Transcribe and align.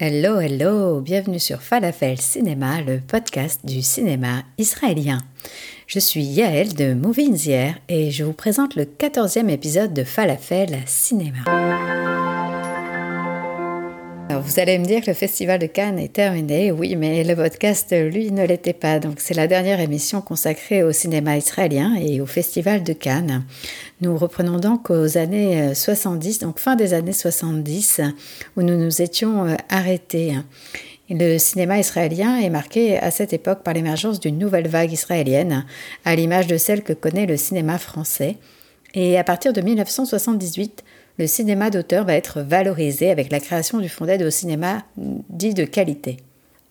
Hello, 0.00 0.40
hello, 0.40 1.00
bienvenue 1.00 1.38
sur 1.38 1.62
Falafel 1.62 2.20
Cinéma, 2.20 2.80
le 2.80 2.98
podcast 2.98 3.64
du 3.64 3.80
cinéma 3.80 4.42
israélien. 4.58 5.18
Je 5.86 6.00
suis 6.00 6.24
Yael 6.24 6.74
de 6.74 6.94
Movie 6.94 7.30
et 7.88 8.10
je 8.10 8.24
vous 8.24 8.32
présente 8.32 8.74
le 8.74 8.86
14e 8.86 9.48
épisode 9.48 9.94
de 9.94 10.02
Falafel 10.02 10.80
Cinéma. 10.86 11.44
Vous 14.30 14.58
allez 14.58 14.78
me 14.78 14.84
dire 14.84 15.02
que 15.02 15.08
le 15.10 15.14
festival 15.14 15.58
de 15.58 15.66
Cannes 15.66 15.98
est 15.98 16.12
terminé, 16.12 16.72
oui, 16.72 16.96
mais 16.96 17.24
le 17.24 17.36
podcast, 17.36 17.94
lui, 17.94 18.32
ne 18.32 18.46
l'était 18.46 18.72
pas. 18.72 18.98
Donc 18.98 19.16
c'est 19.18 19.34
la 19.34 19.46
dernière 19.46 19.80
émission 19.80 20.20
consacrée 20.22 20.82
au 20.82 20.92
cinéma 20.92 21.36
israélien 21.36 21.94
et 21.94 22.20
au 22.20 22.26
festival 22.26 22.82
de 22.82 22.92
Cannes. 22.94 23.44
Nous 24.00 24.16
reprenons 24.16 24.58
donc 24.58 24.90
aux 24.90 25.18
années 25.18 25.74
70, 25.74 26.38
donc 26.38 26.58
fin 26.58 26.74
des 26.74 26.94
années 26.94 27.12
70, 27.12 28.00
où 28.56 28.62
nous 28.62 28.76
nous 28.76 29.02
étions 29.02 29.46
euh, 29.46 29.54
arrêtés. 29.68 30.34
Le 31.10 31.36
cinéma 31.36 31.78
israélien 31.78 32.38
est 32.38 32.50
marqué 32.50 32.98
à 32.98 33.10
cette 33.10 33.34
époque 33.34 33.62
par 33.62 33.74
l'émergence 33.74 34.20
d'une 34.20 34.38
nouvelle 34.38 34.68
vague 34.68 34.92
israélienne, 34.92 35.66
à 36.06 36.16
l'image 36.16 36.46
de 36.46 36.56
celle 36.56 36.82
que 36.82 36.94
connaît 36.94 37.26
le 37.26 37.36
cinéma 37.36 37.78
français. 37.78 38.36
Et 38.94 39.18
à 39.18 39.24
partir 39.24 39.52
de 39.52 39.60
1978, 39.60 40.82
le 41.18 41.26
cinéma 41.26 41.70
d'auteur 41.70 42.04
va 42.04 42.14
être 42.14 42.40
valorisé 42.40 43.10
avec 43.10 43.30
la 43.30 43.40
création 43.40 43.78
du 43.78 43.88
fonds 43.88 44.06
d'aide 44.06 44.22
au 44.22 44.30
cinéma 44.30 44.82
dit 44.96 45.54
de 45.54 45.64
qualité. 45.64 46.18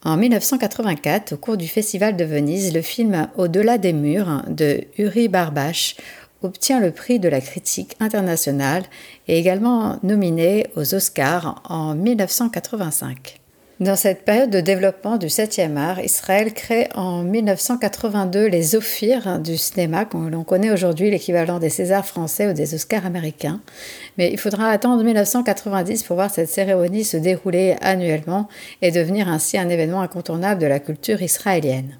En 0.05 0.17
1984, 0.17 1.33
au 1.33 1.37
cours 1.37 1.55
du 1.55 1.67
Festival 1.67 2.17
de 2.17 2.25
Venise, 2.25 2.73
le 2.73 2.81
film 2.81 3.29
Au-delà 3.37 3.77
des 3.77 3.93
murs 3.93 4.43
de 4.49 4.83
Uri 4.97 5.29
Barbache 5.29 5.95
obtient 6.41 6.81
le 6.81 6.91
prix 6.91 7.19
de 7.19 7.29
la 7.29 7.39
critique 7.39 7.95
internationale 8.01 8.83
et 9.29 9.39
également 9.39 9.99
nominé 10.03 10.67
aux 10.75 10.93
Oscars 10.93 11.61
en 11.69 11.95
1985. 11.95 13.42
Dans 13.83 13.97
cette 13.97 14.23
période 14.23 14.49
de 14.49 14.61
développement 14.61 15.17
du 15.17 15.25
7e 15.25 15.75
art, 15.75 15.99
Israël 15.99 16.53
crée 16.53 16.87
en 16.95 17.21
1982 17.21 18.45
les 18.45 18.75
Ophirs 18.75 19.39
du 19.39 19.57
cinéma, 19.57 20.05
qu'on 20.05 20.29
l'on 20.29 20.45
connaît 20.45 20.71
aujourd'hui 20.71 21.11
l'équivalent 21.11 21.59
des 21.59 21.67
Césars 21.67 22.05
français 22.05 22.49
ou 22.49 22.53
des 22.53 22.75
Oscars 22.75 23.05
américains. 23.05 23.59
Mais 24.17 24.31
il 24.31 24.39
faudra 24.39 24.69
attendre 24.69 25.03
1990 25.03 26.03
pour 26.03 26.15
voir 26.15 26.31
cette 26.31 26.47
cérémonie 26.47 27.03
se 27.03 27.17
dérouler 27.17 27.75
annuellement 27.81 28.47
et 28.81 28.91
devenir 28.91 29.27
ainsi 29.27 29.57
un 29.57 29.67
événement 29.67 29.99
incontournable 29.99 30.61
de 30.61 30.67
la 30.67 30.79
culture 30.79 31.21
israélienne. 31.21 31.97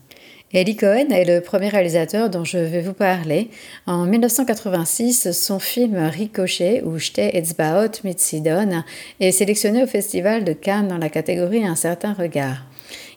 Eli 0.55 0.75
Cohen 0.75 1.09
est 1.09 1.25
le 1.25 1.41
premier 1.41 1.69
réalisateur 1.69 2.29
dont 2.29 2.43
je 2.43 2.59
vais 2.59 2.81
vous 2.81 2.93
parler. 2.93 3.49
En 3.87 4.05
1986, 4.05 5.31
son 5.31 5.57
film 5.57 5.95
Ricochet 5.95 6.83
ou 6.83 6.99
Shte 6.99 7.17
Etzbaot 7.17 8.03
Mitsidon 8.03 8.83
est 9.19 9.31
sélectionné 9.31 9.81
au 9.81 9.87
Festival 9.87 10.43
de 10.43 10.53
Cannes 10.53 10.89
dans 10.89 10.99
la 10.99 11.09
catégorie 11.09 11.65
Un 11.65 11.73
certain 11.73 12.13
regard. 12.13 12.65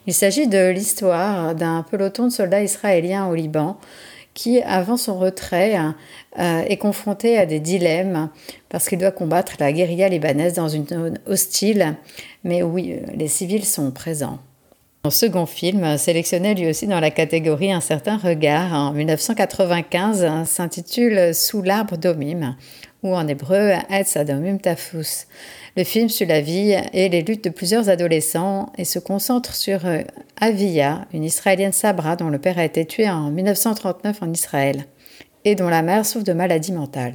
Il 0.07 0.15
s'agit 0.15 0.47
de 0.47 0.71
l'histoire 0.71 1.53
d'un 1.53 1.83
peloton 1.83 2.23
de 2.23 2.31
soldats 2.31 2.63
israéliens 2.63 3.27
au 3.27 3.35
Liban 3.35 3.77
qui, 4.33 4.63
avant 4.63 4.97
son 4.97 5.19
retrait, 5.19 5.77
euh, 6.39 6.61
est 6.61 6.77
confronté 6.77 7.37
à 7.37 7.45
des 7.45 7.59
dilemmes 7.59 8.31
parce 8.67 8.89
qu'il 8.89 8.97
doit 8.97 9.11
combattre 9.11 9.53
la 9.59 9.71
guérilla 9.71 10.09
libanaise 10.09 10.53
dans 10.53 10.69
une 10.69 10.87
zone 10.87 11.19
hostile, 11.27 11.97
mais 12.43 12.63
où 12.63 12.77
les 12.77 13.27
civils 13.27 13.65
sont 13.65 13.91
présents. 13.91 14.39
Son 15.07 15.27
second 15.27 15.45
film, 15.45 15.97
sélectionné 15.97 16.53
lui 16.53 16.67
aussi 16.67 16.85
dans 16.85 16.99
la 16.99 17.11
catégorie 17.11 17.71
Un 17.71 17.79
certain 17.79 18.17
regard 18.17 18.73
en 18.73 18.91
1995, 18.91 20.43
s'intitule 20.45 21.33
Sous 21.33 21.61
l'arbre 21.61 21.95
d'Omim, 21.95 22.57
ou 23.03 23.15
en 23.15 23.25
hébreu 23.25 23.71
Etz 23.89 24.17
Adomim 24.17 24.57
Tafus. 24.57 25.27
Le 25.77 25.85
film 25.85 26.09
suit 26.09 26.25
la 26.25 26.41
vie 26.41 26.75
et 26.91 27.07
les 27.07 27.21
luttes 27.21 27.45
de 27.45 27.49
plusieurs 27.49 27.87
adolescents 27.87 28.73
et 28.77 28.83
se 28.83 28.99
concentre 28.99 29.55
sur 29.55 29.85
euh, 29.85 30.01
Avia, 30.41 31.05
une 31.13 31.23
Israélienne 31.23 31.71
Sabra 31.71 32.17
dont 32.17 32.27
le 32.27 32.37
père 32.37 32.59
a 32.59 32.65
été 32.65 32.83
tué 32.83 33.09
en 33.09 33.31
1939 33.31 34.23
en 34.23 34.33
Israël 34.33 34.87
et 35.45 35.55
dont 35.55 35.69
la 35.69 35.83
mère 35.83 36.05
souffre 36.05 36.25
de 36.25 36.33
maladie 36.33 36.73
mentale. 36.73 37.13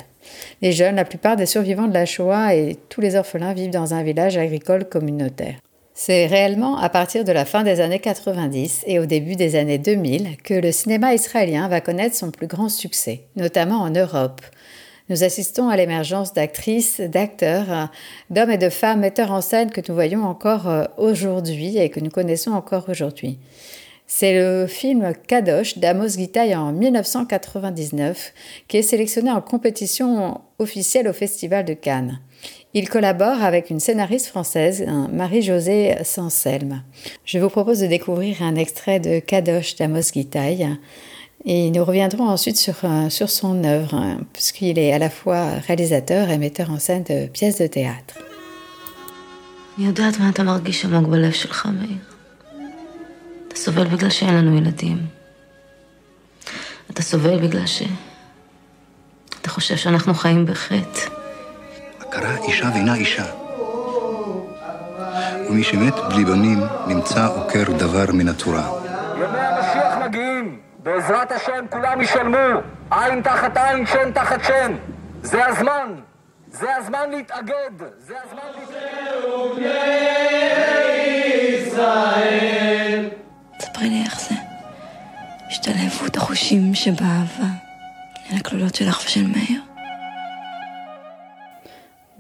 Les 0.63 0.73
jeunes, 0.73 0.97
la 0.97 1.05
plupart 1.05 1.37
des 1.37 1.45
survivants 1.45 1.89
de 1.89 1.95
la 1.95 2.07
Shoah 2.07 2.55
et 2.55 2.79
tous 2.89 3.03
les 3.03 3.17
orphelins 3.17 3.53
vivent 3.53 3.69
dans 3.69 3.93
un 3.93 4.03
village 4.03 4.39
agricole 4.39 4.89
communautaire. 4.89 5.57
C'est 5.95 6.27
réellement 6.27 6.79
à 6.79 6.89
partir 6.89 7.23
de 7.23 7.33
la 7.33 7.45
fin 7.45 7.65
des 7.65 7.81
années 7.81 7.99
90 7.99 8.85
et 8.87 8.99
au 8.99 9.05
début 9.05 9.37
des 9.37 9.57
années 9.57 9.79
2000 9.79 10.39
que 10.43 10.55
le 10.55 10.73
cinéma 10.73 11.13
israélien 11.13 11.69
va 11.69 11.83
connaître 11.83 12.17
son 12.17 12.31
plus 12.31 12.47
grand 12.47 12.71
succès, 12.71 13.25
notamment 13.37 13.83
en 13.83 13.91
Europe. 13.91 14.41
Nous 15.11 15.23
assistons 15.23 15.69
à 15.69 15.77
l'émergence 15.77 16.33
d'actrices, 16.33 17.01
d'acteurs, 17.01 17.91
d'hommes 18.31 18.53
et 18.53 18.59
de 18.59 18.71
femmes 18.71 19.01
metteurs 19.01 19.33
en 19.33 19.43
scène 19.43 19.71
que 19.71 19.83
nous 19.87 19.95
voyons 19.95 20.25
encore 20.25 20.69
euh, 20.69 20.85
aujourd'hui 20.97 21.77
et 21.77 21.91
que 21.91 22.01
nous 22.01 22.09
connaissons 22.09 22.53
encore 22.53 22.89
aujourd'hui. 22.89 23.39
C'est 24.07 24.35
le 24.35 24.67
film 24.67 25.13
Kadosh 25.27 25.79
d'Amos 25.79 26.17
Gitaï 26.17 26.55
en 26.55 26.73
1999 26.73 28.33
qui 28.69 28.79
est 28.79 28.83
sélectionné 28.83 29.31
en 29.31 29.43
compétition 29.43 30.41
officielle 30.59 31.09
au 31.09 31.13
Festival 31.13 31.65
de 31.65 31.75
Cannes. 31.75 32.21
Il 32.74 32.90
collabore 32.90 33.42
avec 33.42 33.70
une 33.70 33.80
scénariste 33.80 34.28
française, 34.28 34.86
Marie-Josée 35.12 35.96
Sanselme. 36.03 36.84
Je 37.25 37.40
vous 37.40 37.50
propose 37.50 37.80
de 37.80 37.88
découvrir 37.88 38.44
un 38.44 38.56
extrait 38.56 39.00
de 39.00 39.20
Kadosh 39.20 39.75
d'Amos 39.75 40.12
Gitaï 40.14 40.78
et 41.46 41.72
nous 41.72 41.84
reviendrons 41.84 42.28
ensuite 42.28 42.58
sur, 42.58 42.75
euh, 42.84 43.09
sur 43.09 43.30
son 43.30 43.64
œuvre, 43.64 43.94
hein, 43.96 44.20
puisqu'il 44.34 44.78
est 44.78 44.92
à 44.92 45.00
la 45.00 45.09
fois 45.09 45.52
réalisateur 45.68 46.30
et 46.30 46.38
metteur 46.38 46.70
en 46.72 46.78
scène 46.78 47.03
de 47.03 47.28
pièces 47.28 47.59
de 47.59 47.68
théâtre. 47.68 48.16
אני 49.78 49.86
יודעת 49.86 50.20
מה 50.20 50.30
אתה 50.30 50.44
מרגיש 50.44 50.86
עמוק 50.86 51.08
בלב 51.08 51.31
שלך, 51.31 51.66
מאיר. 51.66 51.98
אתה 53.48 53.56
סובל 53.56 53.88
בגלל 53.88 54.09
שאין 54.09 54.36
לנו 54.36 54.58
ילדים. 54.58 54.98
אתה 56.92 57.02
סובל 57.02 57.48
בגלל 57.48 57.66
ש... 57.66 57.84
אתה 59.42 59.50
חושב 59.50 59.75
שאנחנו 59.75 60.14
חיים 60.14 60.46
בחטא. 60.46 61.21
הכרה 62.12 62.37
אישה 62.49 62.69
ואינה 62.75 62.95
אישה. 62.95 63.25
ומי 65.49 65.65
שמת 65.65 65.95
בלי 66.09 66.25
בנים 66.25 66.61
נמצא 66.87 67.27
עוקר 67.27 67.62
דבר 67.78 68.05
מן 68.12 68.28
התורה. 68.28 68.71
ימי 69.17 69.39
המשיח 69.39 69.95
מגיעים, 70.05 70.61
בעזרת 70.83 71.33
השם 71.33 71.65
כולם 71.71 72.00
ישלמו, 72.00 72.61
עין 72.91 73.23
תחת 73.23 73.56
עין, 73.56 73.87
שן 73.87 74.12
תחת 74.12 74.45
שן. 74.45 74.73
זה 75.23 75.47
הזמן, 75.47 75.95
זה 76.50 76.77
הזמן 76.77 77.11
להתאגד, 77.11 77.87
זה 77.99 78.15
הזמן 78.25 78.43
להתאגד. 78.61 78.83
ספרי 83.61 83.89
לי 83.89 84.03
איך 84.05 84.21
זה. 84.21 84.34
השתלבות 85.49 86.17
החושים 86.17 86.75
שבאהבה, 86.75 87.49
אל 88.33 88.37
הכלולות 88.37 88.75
שלך 88.75 89.03
ושל 89.06 89.27
מאיר. 89.27 89.72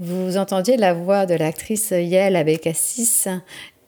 Vous 0.04 0.36
entendiez 0.36 0.76
la 0.76 0.94
voix 0.94 1.26
de 1.26 1.34
l'actrice 1.34 1.92
Yael 1.92 2.34
Abécassis 2.34 3.26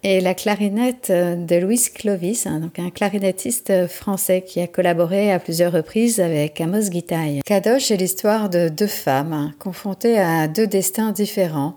et 0.04 0.20
la 0.20 0.32
clarinette 0.32 1.10
de 1.10 1.56
Louis 1.56 1.88
Clovis, 1.92 2.46
hein, 2.46 2.60
donc 2.60 2.78
un 2.78 2.90
clarinettiste 2.90 3.88
français 3.88 4.42
qui 4.46 4.60
a 4.60 4.68
collaboré 4.68 5.32
à 5.32 5.40
plusieurs 5.40 5.72
reprises 5.72 6.20
avec 6.20 6.60
Amos 6.60 6.92
Gitaï. 6.92 7.40
Kadosh 7.44 7.90
est 7.90 7.96
l'histoire 7.96 8.48
de 8.48 8.68
deux 8.68 8.86
femmes 8.86 9.32
hein, 9.32 9.54
confrontées 9.58 10.20
à 10.20 10.46
deux 10.46 10.68
destins 10.68 11.10
différents. 11.10 11.74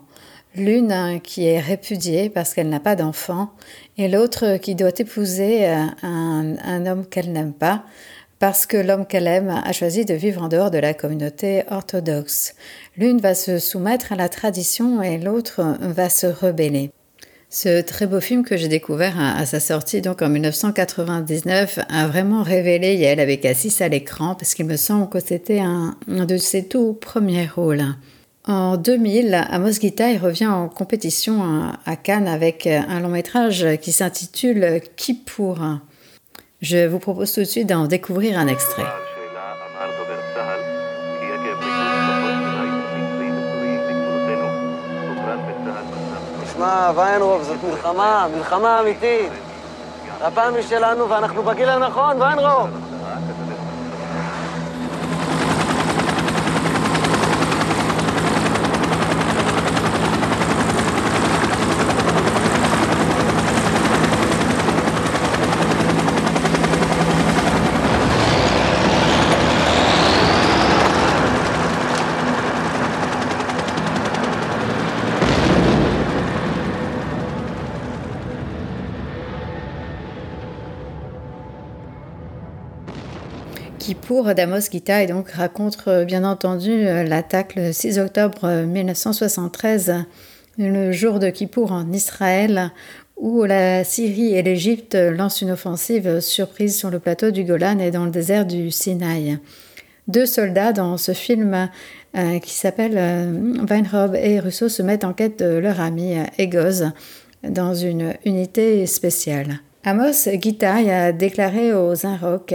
L'une 0.55 0.91
hein, 0.91 1.17
qui 1.17 1.47
est 1.47 1.59
répudiée 1.59 2.29
parce 2.29 2.53
qu'elle 2.53 2.69
n'a 2.69 2.79
pas 2.79 2.95
d'enfant 2.95 3.49
et 3.97 4.07
l'autre 4.07 4.57
qui 4.57 4.75
doit 4.75 4.91
épouser 4.95 5.65
un, 5.65 6.55
un 6.63 6.85
homme 6.85 7.07
qu'elle 7.07 7.31
n'aime 7.31 7.53
pas 7.53 7.85
parce 8.39 8.65
que 8.65 8.77
l'homme 8.77 9.05
qu'elle 9.05 9.27
aime 9.27 9.49
a 9.49 9.71
choisi 9.71 10.05
de 10.05 10.13
vivre 10.13 10.43
en 10.43 10.47
dehors 10.47 10.71
de 10.71 10.77
la 10.77 10.93
communauté 10.93 11.63
orthodoxe. 11.69 12.53
L'une 12.97 13.19
va 13.19 13.33
se 13.33 13.59
soumettre 13.59 14.13
à 14.13 14.15
la 14.15 14.29
tradition 14.29 15.01
et 15.01 15.17
l'autre 15.17 15.61
va 15.81 16.09
se 16.09 16.27
rebeller. 16.27 16.91
Ce 17.49 17.81
très 17.81 18.07
beau 18.07 18.19
film 18.19 18.43
que 18.43 18.57
j'ai 18.57 18.67
découvert 18.67 19.17
à, 19.17 19.45
sa 19.45 19.61
sortie 19.61 20.01
donc 20.01 20.21
en 20.21 20.27
1999 20.27 21.79
a 21.89 22.07
vraiment 22.07 22.43
révélé 22.43 22.95
Yael 22.95 23.21
avec 23.21 23.45
Assis 23.45 23.81
à 23.81 23.87
l'écran 23.87 24.35
parce 24.35 24.53
qu'il 24.53 24.65
me 24.65 24.75
semble 24.75 25.07
que 25.07 25.21
c'était 25.21 25.59
un, 25.59 25.95
de 26.07 26.37
ses 26.37 26.65
tout 26.65 26.93
premiers 26.93 27.47
rôles. 27.47 27.85
En 28.45 28.77
2000, 28.77 29.45
Amos 29.49 29.79
Gitaï 29.79 30.17
revient 30.17 30.47
en 30.47 30.69
compétition 30.69 31.41
à 31.85 31.95
Cannes 31.95 32.27
avec 32.27 32.67
un 32.67 32.99
long 32.99 33.09
métrage 33.09 33.65
qui 33.81 33.91
s'intitule 33.91 34.81
Kippour. 34.95 35.79
Je 36.60 36.86
vous 36.86 36.98
propose 36.98 37.32
tout 37.32 37.40
de 37.40 37.44
suite 37.44 37.68
d'en 37.68 37.86
découvrir 37.86 38.38
un 38.38 38.46
extrait. 38.46 38.86
תשמע, 46.44 46.90
ויינרוב, 46.96 47.42
זאת 47.42 47.56
מלחמה, 47.64 48.26
מלחמה 48.36 48.80
אמיתית. 48.80 49.32
הפעם 50.20 50.54
היא 50.54 50.62
שלנו 50.62 51.10
ואנחנו 51.10 51.42
בגיל 51.42 51.68
הנכון, 51.68 52.22
ויינרוב! 52.22 52.68
d'Amos 84.33 84.69
Gita 84.71 85.03
et 85.03 85.07
donc 85.07 85.29
raconte 85.31 85.77
euh, 85.87 86.05
bien 86.05 86.23
entendu 86.23 86.71
euh, 86.71 87.03
l'attaque 87.03 87.55
le 87.55 87.71
6 87.71 87.99
octobre 87.99 88.63
1973, 88.65 89.89
euh, 89.89 89.93
le 90.57 90.91
jour 90.91 91.19
de 91.19 91.29
Kippour 91.29 91.71
en 91.71 91.91
Israël, 91.91 92.71
où 93.15 93.43
la 93.43 93.83
Syrie 93.83 94.35
et 94.35 94.41
l'Égypte 94.41 94.95
lancent 94.95 95.41
une 95.41 95.51
offensive 95.51 96.19
surprise 96.19 96.77
sur 96.77 96.89
le 96.89 96.99
plateau 96.99 97.31
du 97.31 97.43
Golan 97.43 97.79
et 97.79 97.91
dans 97.91 98.05
le 98.05 98.11
désert 98.11 98.45
du 98.45 98.71
Sinaï. 98.71 99.39
Deux 100.07 100.25
soldats 100.25 100.71
dans 100.71 100.97
ce 100.97 101.13
film 101.13 101.69
qui 102.41 102.53
s'appelle 102.53 102.95
Weinrob 103.67 104.15
et 104.15 104.39
Russo 104.39 104.69
se 104.69 104.81
mettent 104.81 105.03
en 105.03 105.13
quête 105.13 105.39
de 105.39 105.57
leur 105.57 105.81
ami 105.81 106.15
Egoz 106.37 106.91
dans 107.43 107.73
une 107.73 108.13
unité 108.23 108.85
spéciale. 108.85 109.59
Amos 109.89 110.27
Gitaï 110.41 110.91
a 110.91 111.13
déclaré 111.13 111.73
aux 111.73 112.05
Inrock 112.05 112.53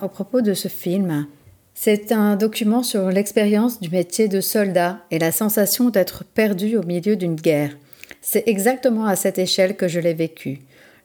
au 0.00 0.08
propos 0.08 0.40
de 0.40 0.54
ce 0.54 0.68
film 0.68 1.26
C'est 1.74 2.10
un 2.10 2.36
document 2.36 2.82
sur 2.82 3.10
l'expérience 3.10 3.82
du 3.82 3.90
métier 3.90 4.28
de 4.28 4.40
soldat 4.40 5.00
et 5.10 5.18
la 5.18 5.30
sensation 5.30 5.90
d'être 5.90 6.24
perdu 6.24 6.78
au 6.78 6.82
milieu 6.82 7.16
d'une 7.16 7.34
guerre. 7.34 7.76
C'est 8.22 8.48
exactement 8.48 9.04
à 9.04 9.14
cette 9.14 9.38
échelle 9.38 9.76
que 9.76 9.88
je 9.88 10.00
l'ai 10.00 10.14
vécu. 10.14 10.60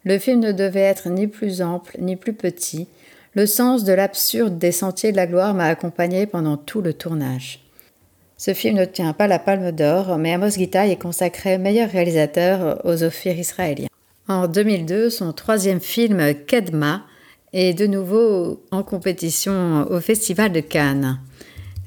Le 0.05 0.17
film 0.17 0.39
ne 0.39 0.53
devait 0.53 0.79
être 0.79 1.09
ni 1.09 1.27
plus 1.27 1.61
ample 1.61 1.97
ni 1.99 2.15
plus 2.15 2.31
petit. 2.31 2.87
Le 3.33 3.45
sens 3.45 3.83
de 3.83 3.91
l'absurde 3.91 4.57
des 4.57 4.71
sentiers 4.71 5.11
de 5.11 5.17
la 5.17 5.27
gloire 5.27 5.53
m'a 5.53 5.65
accompagné 5.65 6.25
pendant 6.25 6.55
tout 6.55 6.79
le 6.79 6.93
tournage. 6.93 7.59
Ce 8.37 8.53
film 8.53 8.77
ne 8.77 8.85
tient 8.85 9.11
pas 9.11 9.27
la 9.27 9.39
palme 9.39 9.73
d'or, 9.73 10.17
mais 10.19 10.31
Amos 10.31 10.51
Gitaï 10.51 10.91
est 10.91 11.01
consacré 11.01 11.57
meilleur 11.57 11.89
réalisateur 11.89 12.79
aux 12.85 13.03
Ophir 13.03 13.37
israéliens. 13.37 13.89
En 14.27 14.47
2002, 14.47 15.11
son 15.11 15.33
troisième 15.33 15.79
film, 15.79 16.33
Kedma, 16.47 17.05
est 17.53 17.77
de 17.77 17.85
nouveau 17.85 18.63
en 18.71 18.81
compétition 18.81 19.85
au 19.89 19.99
Festival 19.99 20.51
de 20.51 20.61
Cannes. 20.61 21.19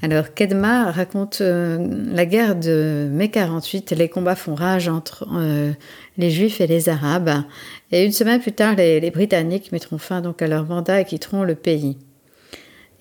Alors, 0.01 0.33
Kedma 0.33 0.89
raconte 0.91 1.41
euh, 1.41 1.77
la 2.13 2.25
guerre 2.25 2.55
de 2.55 3.09
mai 3.11 3.29
48. 3.29 3.91
Les 3.91 4.07
combats 4.07 4.37
font 4.37 4.55
rage 4.55 4.87
entre 4.87 5.27
euh, 5.35 5.73
les 6.17 6.31
Juifs 6.31 6.61
et 6.61 6.67
les 6.67 6.87
Arabes. 6.87 7.43
Et 7.91 8.05
une 8.05 8.13
semaine 8.13 8.39
plus 8.39 8.53
tard, 8.53 8.75
les, 8.75 9.11
Britanniques 9.11 9.73
mettront 9.73 9.97
fin 9.97 10.21
donc 10.21 10.41
à 10.41 10.47
leur 10.47 10.65
mandat 10.65 11.01
et 11.01 11.05
quitteront 11.05 11.43
le 11.43 11.55
pays. 11.55 11.97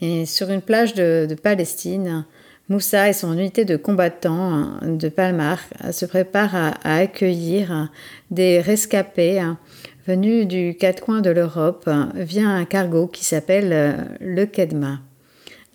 Et 0.00 0.26
sur 0.26 0.50
une 0.50 0.62
plage 0.62 0.94
de 0.94 1.36
Palestine, 1.40 2.24
Moussa 2.68 3.08
et 3.08 3.14
son 3.14 3.32
unité 3.32 3.64
de 3.64 3.76
combattants 3.76 4.52
hein, 4.52 4.80
de 4.82 5.08
Palmar 5.08 5.58
se 5.90 6.04
préparent 6.04 6.54
à, 6.54 6.96
accueillir 6.96 7.90
des 8.30 8.60
rescapés 8.60 9.40
hein, 9.40 9.58
venus 10.06 10.46
du 10.46 10.76
quatre 10.78 11.02
coins 11.02 11.22
de 11.22 11.30
l'Europe 11.30 11.84
hein, 11.86 12.10
via 12.14 12.46
un 12.46 12.66
cargo 12.66 13.06
qui 13.06 13.24
s'appelle 13.24 13.72
euh, 13.72 13.92
le 14.20 14.44
Kedma. 14.44 15.00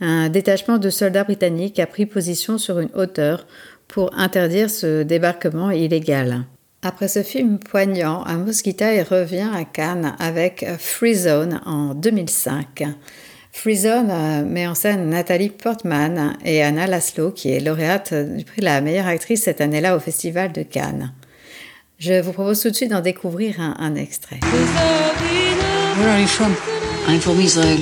Un 0.02 0.30
détachement 0.30 0.78
de 0.78 0.90
soldats 0.90 1.24
britanniques 1.24 1.80
a 1.80 1.88
pris 1.88 2.06
position 2.06 2.58
sur 2.60 2.80
une 2.80 2.90
hauteur 2.94 3.48
pour 3.88 4.12
interdire 4.18 4.70
ce 4.70 5.02
débarquement 5.02 5.72
illégal. 5.72 6.46
Après 6.84 7.08
ce 7.08 7.24
film 7.24 7.58
poignant, 7.60 8.24
Amos 8.24 8.64
Gitaï 8.64 9.02
revient 9.02 9.50
à 9.54 9.64
Cannes 9.64 10.16
avec 10.20 10.66
Free 10.78 11.16
Zone 11.16 11.62
en 11.66 11.96
2005. 11.96 12.84
Free 13.54 13.78
Zone 13.78 14.44
met 14.50 14.68
en 14.68 14.76
scène 14.76 15.10
Nathalie 15.10 15.50
Portman 15.50 16.36
et 16.44 16.62
Anna 16.64 16.88
Laszlo, 16.88 17.32
qui 17.32 17.52
est 17.52 17.60
lauréate 17.60 18.14
du 18.14 18.44
prix 18.44 18.60
de 18.60 18.66
la 18.66 18.82
meilleure 18.82 19.08
actrice 19.08 19.44
cette 19.44 19.62
année-là 19.62 19.96
au 19.96 20.00
Festival 20.00 20.52
de 20.52 20.64
Cannes. 20.64 21.14
Je 22.00 22.20
vous 22.20 22.34
propose 22.34 22.62
tout 22.62 22.72
de 22.72 22.76
suite 22.76 22.90
d'en 22.90 23.00
découvrir 23.00 23.62
un, 23.62 23.96
extrait. 23.96 24.40
Where 24.42 26.10
are 26.10 26.20
you 26.20 26.28
from? 26.28 26.54
I'm 27.08 27.20
from 27.20 27.40
Israel. 27.40 27.80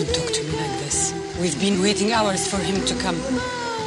Don't 0.00 0.10
talk 0.16 0.28
to 0.36 0.42
me 0.48 0.52
like 0.62 0.76
this. 0.84 0.98
We've 1.40 1.58
been 1.60 1.80
waiting 1.82 2.12
hours 2.12 2.42
for 2.50 2.58
him 2.58 2.78
to 2.90 2.94
come. 3.04 3.18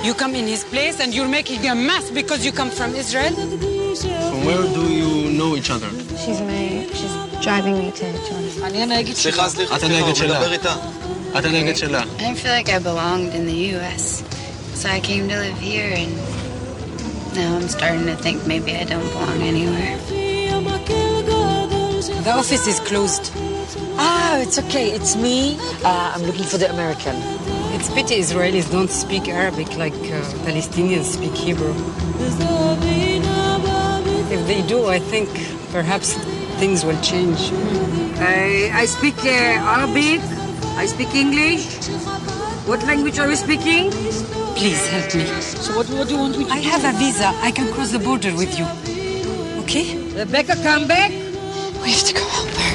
You 0.03 0.13
come 0.13 0.33
in 0.35 0.47
his 0.47 0.63
place 0.63 0.99
and 0.99 1.13
you're 1.15 1.27
making 1.27 1.65
a 1.67 1.75
mess 1.75 2.09
because 2.11 2.45
you 2.45 2.51
come 2.51 2.69
from 2.69 2.95
Israel? 2.95 3.33
From 3.33 4.45
where 4.45 4.65
do 4.77 4.83
you 5.01 5.31
know 5.37 5.55
each 5.57 5.69
other? 5.69 5.89
She's 6.23 6.41
my... 6.41 6.87
she's 6.97 7.15
driving 7.45 7.75
me 7.79 7.91
to 7.91 8.05
Jordan. 8.27 8.63
אני 8.63 8.81
הנהגת 8.83 9.17
שלה. 9.17 9.21
סליחה, 9.21 9.49
סליחה, 9.49 9.75
את 9.75 9.83
הנהגת 9.83 10.15
שלה. 10.15 10.55
את 11.37 11.45
הנהגת 11.45 11.77
שלה. 11.77 12.01
I 12.19 12.33
feel 12.35 12.51
like 12.51 12.69
I 12.69 12.79
belonged 12.79 13.33
in 13.33 13.45
the 13.45 13.59
U.S. 13.75 14.23
So 14.75 14.89
I 14.89 14.99
came 14.99 15.27
to 15.27 15.37
live 15.45 15.59
here 15.59 15.91
and 16.01 16.11
now 17.35 17.57
I'm 17.57 17.67
starting 17.67 18.05
to 18.05 18.15
think 18.15 18.37
maybe 18.47 18.71
I 18.75 18.85
don't 18.85 19.09
belong 19.15 19.41
anywhere. 19.41 19.97
The 22.23 22.33
office 22.41 22.67
is 22.67 22.79
closed. 22.79 23.25
Ah, 23.96 24.38
it's 24.40 24.58
okay. 24.58 24.90
It's 24.90 25.16
me. 25.16 25.56
Uh, 25.84 26.12
I'm 26.14 26.22
looking 26.22 26.44
for 26.44 26.58
the 26.58 26.70
American. 26.70 27.16
It's 27.74 27.88
pity 27.92 28.16
Israelis 28.18 28.70
don't 28.70 28.90
speak 28.90 29.28
Arabic 29.28 29.76
like 29.76 29.92
uh, 29.94 30.22
Palestinians 30.46 31.04
speak 31.04 31.32
Hebrew. 31.34 31.74
If 34.36 34.46
they 34.46 34.62
do, 34.66 34.86
I 34.88 34.98
think 34.98 35.28
perhaps 35.70 36.14
things 36.58 36.84
will 36.84 37.00
change. 37.02 37.50
I, 38.18 38.70
I 38.74 38.84
speak 38.86 39.16
uh, 39.24 39.28
Arabic. 39.78 40.20
I 40.76 40.86
speak 40.86 41.14
English. 41.14 41.64
What 42.66 42.82
language 42.84 43.18
are 43.18 43.28
you 43.28 43.36
speaking? 43.36 43.90
Please 44.56 44.86
help 44.88 45.14
me. 45.14 45.26
So 45.40 45.76
what, 45.76 45.86
what 45.90 46.08
do 46.08 46.14
you 46.14 46.20
want 46.20 46.38
me 46.38 46.44
to 46.46 46.50
I 46.50 46.60
do? 46.62 46.68
have 46.68 46.84
a 46.84 46.98
visa. 46.98 47.26
I 47.42 47.50
can 47.50 47.72
cross 47.72 47.92
the 47.92 47.98
border 47.98 48.34
with 48.34 48.58
you. 48.58 48.66
Okay? 49.62 49.96
Rebecca, 50.18 50.54
come 50.62 50.86
back. 50.88 51.10
We 51.82 51.90
have 51.92 52.04
to 52.04 52.14
go 52.14 52.24
help 52.28 52.48
her. 52.48 52.73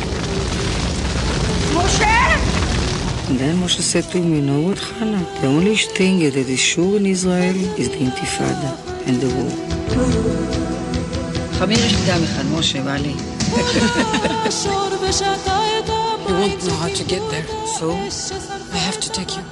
Moshe? 1.79 3.38
Then 3.39 3.55
Moshe 3.62 3.81
said 3.81 4.05
to 4.12 4.17
him, 4.17 4.33
you 4.36 4.41
know 4.41 4.62
what, 4.67 4.79
Hannah? 4.79 5.24
The 5.41 5.48
only 5.48 5.75
thing 5.98 6.19
that 6.19 6.36
is 6.36 6.59
sure 6.59 6.98
in 6.98 7.05
Israel 7.05 7.55
is 7.81 7.88
the 7.93 8.00
Intifada 8.07 8.71
and 9.07 9.15
the 9.24 9.29
war. 9.38 9.53
you 16.27 16.36
won't 16.36 16.62
know 16.67 16.77
how 16.83 16.89
to 17.00 17.03
get 17.13 17.24
there, 17.31 17.48
so 17.77 17.91
I 18.75 18.79
have 18.88 19.00
to 19.00 19.09
take 19.12 19.31
you. 19.36 19.43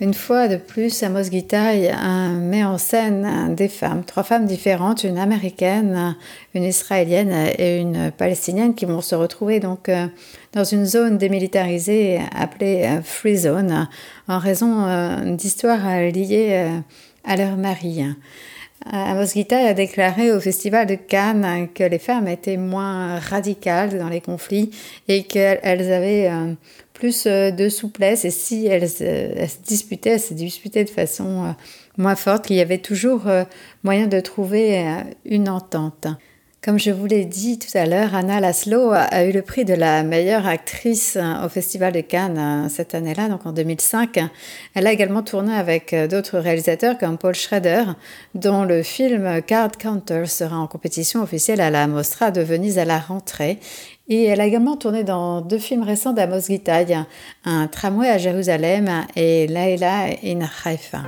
Une 0.00 0.14
fois 0.14 0.46
de 0.46 0.56
plus, 0.56 1.02
Amos 1.02 1.24
Gitaï 1.24 1.92
met 2.38 2.62
en 2.62 2.78
scène 2.78 3.56
des 3.56 3.66
femmes, 3.66 4.04
trois 4.04 4.22
femmes 4.22 4.46
différentes, 4.46 5.02
une 5.02 5.18
américaine, 5.18 6.14
une 6.54 6.62
israélienne 6.62 7.34
et 7.58 7.80
une 7.80 8.12
palestinienne 8.12 8.76
qui 8.76 8.84
vont 8.84 9.00
se 9.00 9.16
retrouver 9.16 9.58
donc 9.58 9.88
euh, 9.88 10.06
dans 10.52 10.62
une 10.62 10.86
zone 10.86 11.18
démilitarisée 11.18 12.20
appelée 12.32 12.84
euh, 12.84 13.02
Free 13.02 13.38
Zone 13.38 13.88
en 14.28 14.38
raison 14.38 14.86
euh, 14.86 15.34
d'histoires 15.34 15.88
liées 16.12 16.80
à 17.24 17.36
leur 17.36 17.56
mari. 17.56 18.04
Amos 18.86 19.32
Gitaï 19.34 19.66
a 19.66 19.74
déclaré 19.74 20.32
au 20.32 20.40
Festival 20.40 20.86
de 20.86 20.94
Cannes 20.94 21.68
que 21.74 21.84
les 21.84 21.98
femmes 21.98 22.28
étaient 22.28 22.56
moins 22.56 23.18
radicales 23.18 23.98
dans 23.98 24.08
les 24.08 24.20
conflits 24.20 24.70
et 25.08 25.24
qu'elles 25.24 25.92
avaient 25.92 26.30
plus 26.92 27.26
de 27.26 27.68
souplesse. 27.68 28.24
Et 28.24 28.30
si 28.30 28.66
elle, 28.66 28.88
se 28.88 29.62
disputait, 29.66 30.10
elle 30.10 30.20
se 30.20 30.34
disputait 30.34 30.84
de 30.84 30.90
façon 30.90 31.54
moins 31.96 32.16
forte, 32.16 32.46
qu'il 32.46 32.56
y 32.56 32.60
avait 32.60 32.78
toujours 32.78 33.22
moyen 33.82 34.06
de 34.06 34.20
trouver 34.20 34.84
une 35.24 35.48
entente. 35.48 36.06
Comme 36.60 36.78
je 36.78 36.90
vous 36.90 37.06
l'ai 37.06 37.24
dit 37.24 37.60
tout 37.60 37.78
à 37.78 37.86
l'heure, 37.86 38.16
Anna 38.16 38.40
Laszlo 38.40 38.90
a 38.92 39.24
eu 39.24 39.30
le 39.30 39.42
prix 39.42 39.64
de 39.64 39.74
la 39.74 40.02
meilleure 40.02 40.44
actrice 40.44 41.16
au 41.44 41.48
Festival 41.48 41.92
de 41.92 42.00
Cannes 42.00 42.68
cette 42.68 42.96
année-là, 42.96 43.28
donc 43.28 43.46
en 43.46 43.52
2005. 43.52 44.18
Elle 44.74 44.88
a 44.88 44.92
également 44.92 45.22
tourné 45.22 45.54
avec 45.54 45.94
d'autres 46.10 46.38
réalisateurs 46.38 46.98
comme 46.98 47.16
Paul 47.16 47.36
Schrader, 47.36 47.84
dont 48.34 48.64
le 48.64 48.82
film 48.82 49.40
Card 49.42 49.70
Counter 49.78 50.26
sera 50.26 50.56
en 50.56 50.66
compétition 50.66 51.22
officielle 51.22 51.60
à 51.60 51.70
la 51.70 51.86
Mostra 51.86 52.32
de 52.32 52.40
Venise 52.40 52.80
à 52.80 52.84
la 52.84 52.98
rentrée. 52.98 53.60
Et 54.08 54.24
elle 54.24 54.40
a 54.40 54.46
également 54.46 54.76
tourné 54.76 55.04
dans 55.04 55.40
deux 55.40 55.58
films 55.58 55.84
récents 55.84 56.12
d'Amos 56.12 56.48
Gitaï, 56.48 56.98
Un 57.44 57.68
tramway 57.68 58.08
à 58.08 58.18
Jérusalem 58.18 59.06
et 59.14 59.46
Laila 59.46 60.06
in 60.24 60.40
Haifa. 60.64 61.02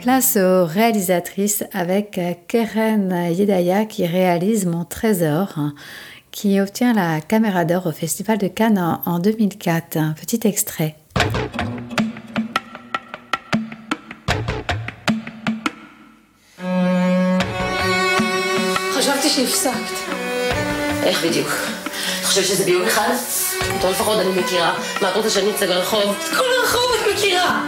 Place 0.00 0.36
aux 0.36 0.66
réalisatrices 0.66 1.64
avec 1.72 2.20
Keren 2.48 3.10
Yedaya 3.30 3.86
qui 3.86 4.06
réalise 4.06 4.66
Mon 4.66 4.84
Trésor, 4.84 5.58
qui 6.30 6.60
obtient 6.60 6.92
la 6.92 7.20
caméra 7.20 7.64
d'or 7.64 7.86
au 7.86 7.92
Festival 7.92 8.38
de 8.38 8.48
Cannes 8.48 8.98
en 9.06 9.18
2004. 9.18 9.96
Un 9.96 10.12
petit 10.12 10.40
extrait. 10.46 10.94
חשבתי 18.92 19.28
שהפסקת. 19.28 20.14
איך 21.02 21.24
בדיוק? 21.24 21.48
אתה 21.48 22.26
חושב 22.26 22.42
שזה 22.42 22.64
ביום 22.64 22.82
אחד? 22.82 23.10
אותו 23.74 23.90
לפחות 23.90 24.18
אני 24.20 24.40
מכירה. 24.40 24.74
מה, 25.02 25.10
את 25.10 25.16
רוצה 25.16 25.30
שאני 25.30 25.50
אצא 25.50 25.64
לרחוב? 25.64 26.02
את 26.02 26.36
כל 26.36 26.44
הרחוב 26.60 26.90
את 26.94 27.14
מכירה! 27.14 27.64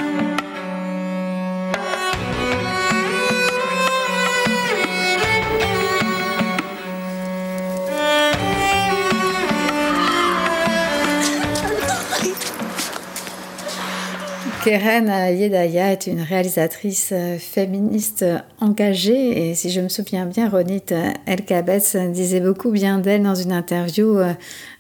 Keren 14.64 15.08
Yedaya 15.08 15.92
est 15.92 16.06
une 16.06 16.22
réalisatrice 16.22 17.10
euh, 17.14 17.40
féministe 17.40 18.24
engagée 18.60 19.50
et 19.50 19.56
si 19.56 19.72
je 19.72 19.82
me 19.82 19.90
souviens 19.90 20.28
bien, 20.28 20.50
Ronit 20.50 20.84
Elkabetz 21.26 21.96
disait 21.96 22.42
beaucoup 22.42 22.70
bien 22.70 23.00
d'elle 23.00 23.24
dans 23.24 23.34
une 23.34 23.54
interview 23.54 24.20
euh, 24.20 24.34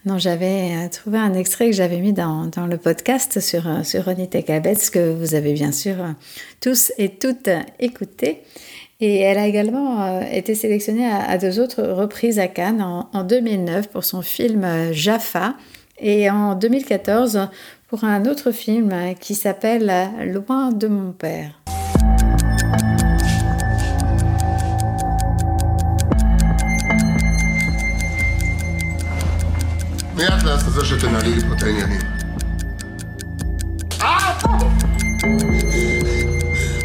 dont 0.05 0.19
j'avais 0.19 0.71
euh, 0.75 0.89
trouvé 0.89 1.17
un 1.17 1.33
extrait 1.33 1.67
que 1.67 1.75
j'avais 1.75 1.97
mis 1.97 2.13
dans, 2.13 2.45
dans, 2.45 2.67
le 2.67 2.77
podcast 2.77 3.39
sur, 3.39 3.63
sur 3.83 4.05
Ronit 4.05 4.29
Elkabetz 4.31 4.91
que 4.91 5.13
vous 5.13 5.33
avez 5.33 5.53
bien 5.53 5.71
sûr 5.71 5.95
tous 6.59 6.91
et 6.99 7.09
toutes 7.09 7.49
écouté. 7.79 8.43
Et 8.99 9.21
elle 9.21 9.39
a 9.39 9.47
également 9.47 10.21
été 10.21 10.53
sélectionnée 10.53 11.09
à, 11.09 11.39
deux 11.39 11.59
autres 11.59 11.81
reprises 11.81 12.37
à 12.37 12.47
Cannes 12.47 12.83
en, 12.83 13.09
en 13.13 13.23
2009 13.23 13.87
pour 13.89 14.03
son 14.03 14.21
film 14.21 14.63
Jaffa 14.91 15.55
et 16.01 16.29
en 16.29 16.53
2014 16.53 17.47
pour 17.90 18.04
un 18.04 18.24
autre 18.26 18.50
film 18.50 19.14
qui 19.20 19.34
s'appelle 19.34 19.92
Loin 20.32 20.72
de 20.72 20.88
mon 20.88 21.12
père. 21.12 21.52
מיד 30.16 30.42
לעזאזל 30.44 30.84
שתנהלי 30.84 31.34
לי 31.34 31.40
פה 31.40 31.54
את 31.56 31.62
העניינים. 31.62 32.00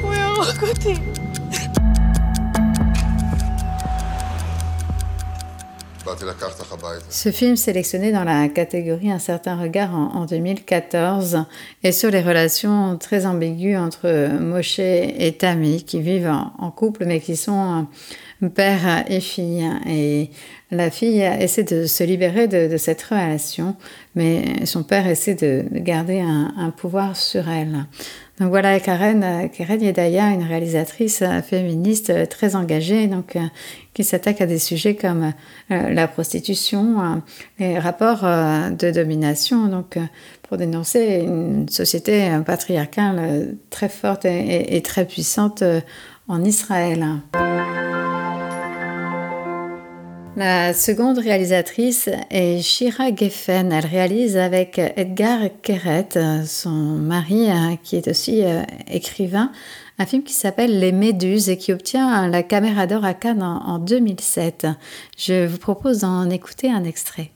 הוא 0.02 0.14
יהרוג 0.14 0.64
אותי. 0.70 0.96
Ce 7.11 7.31
film 7.31 7.57
sélectionné 7.57 8.13
dans 8.13 8.25
la 8.25 8.49
catégorie 8.49 9.11
Un 9.11 9.19
certain 9.19 9.61
regard 9.61 9.95
en, 9.95 10.25
2014 10.27 11.45
est 11.83 11.93
sur 11.93 12.11
les 12.11 12.23
relations 12.23 12.97
très 12.99 13.27
ambiguës 13.27 13.79
entre 13.79 14.39
Moshe 14.41 14.79
et 14.79 15.37
Tammy 15.39 15.85
qui 15.85 16.01
vivent 16.01 16.33
en, 16.59 16.71
couple 16.71 17.05
mais 17.07 17.21
qui 17.21 17.37
sont 17.37 17.87
père 18.55 19.05
et 19.09 19.21
fille. 19.21 19.69
Et 19.89 20.31
la 20.71 20.91
fille 20.91 21.21
essaie 21.21 21.65
de 21.65 21.87
se 21.87 22.05
libérer 22.05 22.49
de, 22.49 22.77
cette 22.77 23.03
relation 23.03 23.77
mais 24.15 24.65
son 24.67 24.83
père 24.83 25.07
essaie 25.07 25.35
de, 25.35 25.65
garder 25.73 26.21
un, 26.21 26.71
pouvoir 26.77 27.17
sur 27.17 27.49
elle. 27.49 27.87
Donc 28.39 28.51
voilà 28.51 28.79
Karen, 28.81 29.49
Karen 29.51 29.81
Yedaya, 29.81 30.27
une 30.27 30.43
réalisatrice 30.43 31.23
féministe 31.49 32.29
très 32.29 32.55
engagée, 32.55 33.07
donc 33.07 33.37
qui 33.97 34.05
s'attaque 34.05 34.43
à 34.43 34.47
des 34.47 34.59
sujets 34.59 34.95
comme 34.95 35.33
euh, 35.71 35.89
la 35.89 36.07
prostitution, 36.07 37.01
euh, 37.01 37.15
les 37.59 37.79
rapports 37.79 38.25
euh, 38.25 38.69
de 38.69 38.91
domination, 38.91 39.69
donc 39.69 39.99
pour 40.43 40.59
dénoncer 40.59 41.25
une 41.25 41.67
société 41.71 42.29
patriarcale 42.45 43.57
très 43.71 43.89
forte 43.89 44.27
et, 44.27 44.83
très 44.83 45.07
puissante 45.07 45.65
en 46.29 46.45
Israël. 46.45 47.05
La 50.37 50.75
seconde 50.75 51.19
réalisatrice 51.19 52.11
est 52.31 52.61
Shira 52.61 53.05
Geffen. 53.15 53.73
Elle 53.73 53.87
réalise 53.87 54.37
avec 54.37 54.79
Edgar 54.79 55.41
Keret, 55.63 56.45
son 56.45 56.71
mari, 56.71 57.49
qui 57.83 57.97
est 57.97 58.07
aussi 58.09 58.43
écrivain, 58.87 59.51
un 59.99 60.05
film 60.05 60.23
qui 60.23 60.35
s'appelle 60.35 60.79
Les 60.79 60.93
Méduses 60.93 61.49
et 61.49 61.57
qui 61.57 61.73
obtient 61.73 62.29
la 62.29 62.43
caméra 62.43 62.87
d'or 62.87 63.05
à 63.07 63.15
Cannes 63.15 63.43
en, 63.43 63.79
2007. 63.79 64.67
Je 65.17 65.47
vous 65.47 65.57
propose 65.57 66.01
d'en 66.01 66.29
écouter 66.29 66.71
un 66.71 66.85
extrait. 66.85 67.31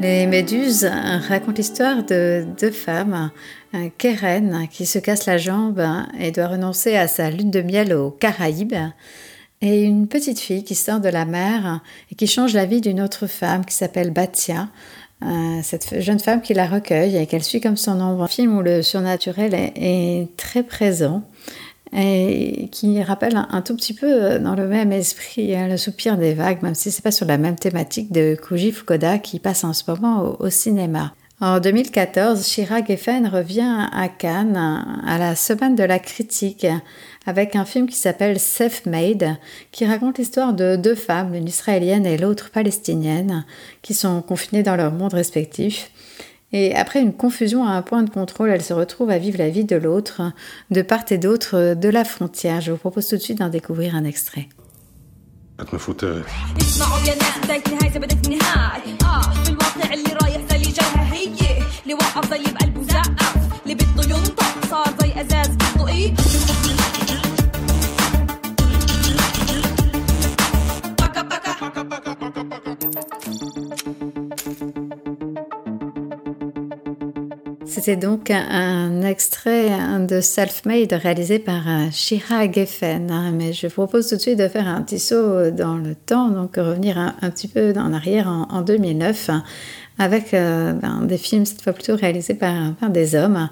Les 0.00 0.26
Méduses 0.26 0.88
racontent 1.28 1.56
l'histoire 1.56 2.04
de 2.04 2.46
deux 2.60 2.70
femmes, 2.70 3.30
Keren 3.98 4.68
qui 4.70 4.86
se 4.86 4.98
casse 4.98 5.26
la 5.26 5.38
jambe 5.38 5.82
et 6.18 6.30
doit 6.30 6.48
renoncer 6.48 6.96
à 6.96 7.08
sa 7.08 7.30
lune 7.30 7.50
de 7.50 7.62
miel 7.62 7.92
aux 7.94 8.10
Caraïbes, 8.10 8.74
et 9.62 9.82
une 9.82 10.06
petite 10.06 10.38
fille 10.38 10.64
qui 10.64 10.74
sort 10.74 11.00
de 11.00 11.08
la 11.08 11.24
mer 11.24 11.80
et 12.12 12.14
qui 12.14 12.26
change 12.26 12.54
la 12.54 12.66
vie 12.66 12.80
d'une 12.80 13.00
autre 13.00 13.26
femme 13.26 13.64
qui 13.64 13.74
s'appelle 13.74 14.10
Batia, 14.10 14.68
euh, 15.24 15.60
cette 15.62 16.00
jeune 16.00 16.20
femme 16.20 16.42
qui 16.42 16.52
la 16.52 16.66
recueille 16.66 17.16
et 17.16 17.26
qu'elle 17.26 17.42
suit 17.42 17.60
comme 17.60 17.76
son 17.76 18.00
ombre. 18.00 18.24
Un 18.24 18.28
film 18.28 18.56
où 18.56 18.62
le 18.62 18.82
surnaturel 18.82 19.54
est 19.54 20.28
très 20.36 20.62
présent 20.62 21.22
et 21.96 22.68
qui 22.72 23.02
rappelle 23.02 23.36
un, 23.36 23.62
tout 23.62 23.74
petit 23.76 23.94
peu 23.94 24.06
euh, 24.06 24.38
dans 24.38 24.54
le 24.54 24.66
même 24.66 24.92
esprit 24.92 25.54
hein, 25.54 25.68
le 25.68 25.76
soupir 25.76 26.18
des 26.18 26.34
vagues, 26.34 26.62
même 26.62 26.74
si 26.74 26.90
c'est 26.90 27.02
pas 27.02 27.12
sur 27.12 27.26
la 27.26 27.38
même 27.38 27.56
thématique 27.56 28.12
de 28.12 28.36
Koji 28.40 28.72
Fukuda 28.72 29.18
qui 29.18 29.38
passe 29.38 29.64
en 29.64 29.72
ce 29.72 29.84
moment 29.88 30.36
au, 30.38 30.50
cinéma. 30.50 31.14
En 31.40 31.60
2014, 31.60 32.46
Shira 32.46 32.82
Geffen 32.82 33.26
revient 33.28 33.88
à 33.92 34.08
Cannes 34.08 34.56
à 35.06 35.18
la 35.18 35.36
semaine 35.36 35.74
de 35.74 35.84
la 35.84 35.98
critique 35.98 36.66
avec 37.26 37.54
un 37.56 37.66
film 37.66 37.86
qui 37.86 37.96
s'appelle 37.96 38.40
Self-Made, 38.40 39.36
qui 39.70 39.84
raconte 39.84 40.16
l'histoire 40.16 40.54
de 40.54 40.76
deux 40.76 40.94
femmes, 40.94 41.34
l'une 41.34 41.48
israélienne 41.48 42.06
et 42.06 42.16
l'autre 42.16 42.50
palestinienne, 42.50 43.44
qui 43.82 43.92
sont 43.92 44.22
confinées 44.22 44.62
dans 44.62 44.76
leur 44.76 44.92
monde 44.92 45.12
respectif 45.12 45.90
et 46.52 46.74
après 46.74 47.00
une 47.00 47.12
confusion 47.12 47.66
à 47.66 47.72
un 47.72 47.82
point 47.82 48.02
de 48.02 48.10
contrôle, 48.10 48.50
elle 48.50 48.62
se 48.62 48.72
retrouve 48.72 49.10
à 49.10 49.18
vivre 49.18 49.38
la 49.38 49.50
vie 49.50 49.64
de 49.64 49.76
l'autre, 49.76 50.22
de 50.70 50.82
part 50.82 51.04
et 51.10 51.18
d'autre 51.18 51.74
de 51.74 51.88
la 51.88 52.04
frontière. 52.04 52.60
Je 52.60 52.70
vous 52.70 52.78
propose 52.78 53.08
tout 53.08 53.16
de 53.16 53.20
suite 53.20 53.38
d'en 53.38 53.48
découvrir 53.48 53.94
un 53.94 54.04
extrait. 54.04 54.48
كانت 55.58 55.74
مفوتات 55.74 56.24
اسمعوا 56.60 56.98
يا 56.98 57.14
ناس 57.14 57.50
نهاية 58.28 58.96
آه 59.04 59.20
في 59.44 59.48
الواقع 59.50 59.94
اللي 59.94 60.12
رايح 60.22 60.40
زي 60.50 60.72
هي 61.12 61.62
اللي 61.82 61.94
زي 62.30 62.42
بقلبه 62.52 62.82
زقف 62.82 63.36
اللي 63.62 63.74
بده 63.74 64.16
ينطق 64.16 64.66
صار 64.70 64.94
زي 65.00 65.20
أزاز 65.20 65.48
بده 65.48 65.88
إيه 65.88 66.14
بكا 71.00 71.22
بكا 71.22 71.68
بكا 71.68 71.82
بكا. 71.82 72.15
C'était 77.86 78.04
donc 78.04 78.32
un 78.32 79.02
extrait 79.02 79.70
de 80.00 80.20
Self-Made 80.20 80.92
réalisé 80.92 81.38
par 81.38 81.62
Shira 81.92 82.50
Geffen. 82.50 83.12
Hein, 83.12 83.30
mais 83.30 83.52
je 83.52 83.68
vous 83.68 83.74
propose 83.74 84.08
tout 84.08 84.16
de 84.16 84.20
suite 84.20 84.40
de 84.40 84.48
faire 84.48 84.66
un 84.66 84.82
petit 84.82 84.98
saut 84.98 85.52
dans 85.52 85.76
le 85.76 85.94
temps, 85.94 86.30
donc 86.30 86.56
revenir 86.56 86.98
un, 86.98 87.30
petit 87.30 87.46
peu 87.46 87.72
en 87.76 87.92
arrière 87.92 88.26
en, 88.26 88.62
2009 88.62 89.30
avec 90.00 90.34
euh, 90.34 90.72
ben, 90.72 91.02
des 91.02 91.16
films 91.16 91.46
cette 91.46 91.62
fois 91.62 91.72
plutôt 91.72 91.94
réalisés 91.94 92.34
par, 92.34 92.74
des 92.90 93.14
hommes, 93.14 93.48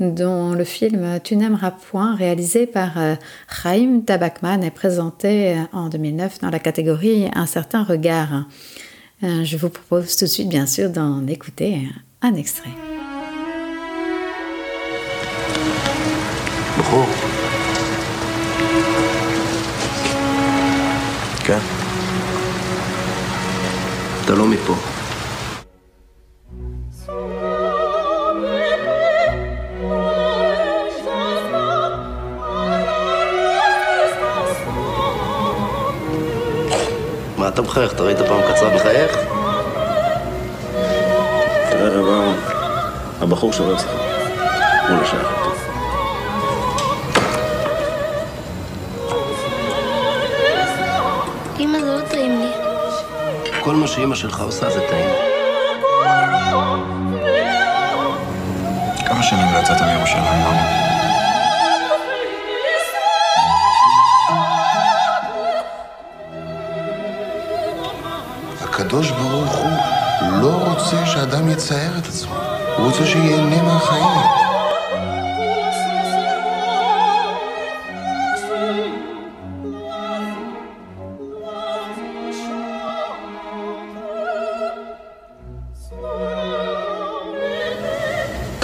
dont 0.00 0.54
le 0.54 0.64
film 0.64 1.20
Tu 1.22 1.36
n'aimeras 1.36 1.72
point, 1.72 2.16
réalisé 2.16 2.66
par 2.66 2.92
euh, 2.96 3.16
Chaim 3.50 4.00
Tabakman, 4.00 4.64
est 4.64 4.70
présenté 4.70 5.56
en 5.74 5.90
2009 5.90 6.38
dans 6.38 6.48
la 6.48 6.58
catégorie 6.58 7.28
Un 7.34 7.44
certain 7.44 7.84
regard. 7.84 8.46
Euh, 9.22 9.44
je 9.44 9.58
vous 9.58 9.68
propose 9.68 10.16
tout 10.16 10.24
de 10.24 10.30
suite, 10.30 10.48
bien 10.48 10.64
sûr, 10.64 10.88
d'en 10.88 11.26
écouter 11.26 11.86
un 12.22 12.34
extrait. 12.34 12.70
בחור. 16.84 17.06
כן. 21.44 21.58
אתה 24.24 24.34
לא 24.34 24.44
מפה. 24.46 24.74
מה 37.38 37.48
אתה 37.48 37.62
מחייך? 37.62 37.92
אתה 37.92 38.02
ראית 38.02 38.18
פעם 38.18 38.40
קצר 38.52 38.74
מחייך? 38.74 39.18
תראה 41.70 42.32
הבחור 43.20 43.52
שואל 43.52 43.74
אצלך. 43.74 43.90
הוא 44.88 44.98
לא 44.98 45.53
כל 53.74 53.80
מה 53.80 53.86
שאימא 53.86 54.14
שלך 54.14 54.40
עושה 54.40 54.70
זה 54.70 54.80
טעים. 54.90 55.10
כמה 59.06 59.22
שנים 59.22 59.52
לא 59.54 59.58
יצאת 59.58 59.82
מירושלים, 59.82 60.24
מאמה? 60.24 60.62
הקדוש 68.62 69.10
ברוך 69.10 69.54
הוא 69.54 69.70
לא 70.42 70.50
רוצה 70.68 71.06
שאדם 71.06 71.48
יצייר 71.48 71.98
את 71.98 72.06
עצמו, 72.06 72.34
הוא 72.76 72.86
רוצה 72.86 73.06
שייהנה 73.06 73.62
מהחיים. 73.62 74.43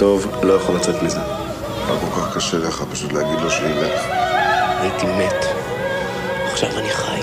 טוב, 0.00 0.26
לא 0.42 0.52
יכול 0.52 0.76
לצאת 0.76 1.02
מזה. 1.02 1.18
מה 1.18 2.00
כל 2.00 2.20
כך 2.20 2.36
קשה 2.36 2.58
לך 2.58 2.84
פשוט 2.92 3.12
להגיד 3.12 3.40
לו 3.40 3.50
שילך? 3.50 4.02
הייתי 4.80 5.06
מת. 5.06 5.44
עכשיו 6.52 6.78
אני 6.78 6.90
חי. 6.90 7.20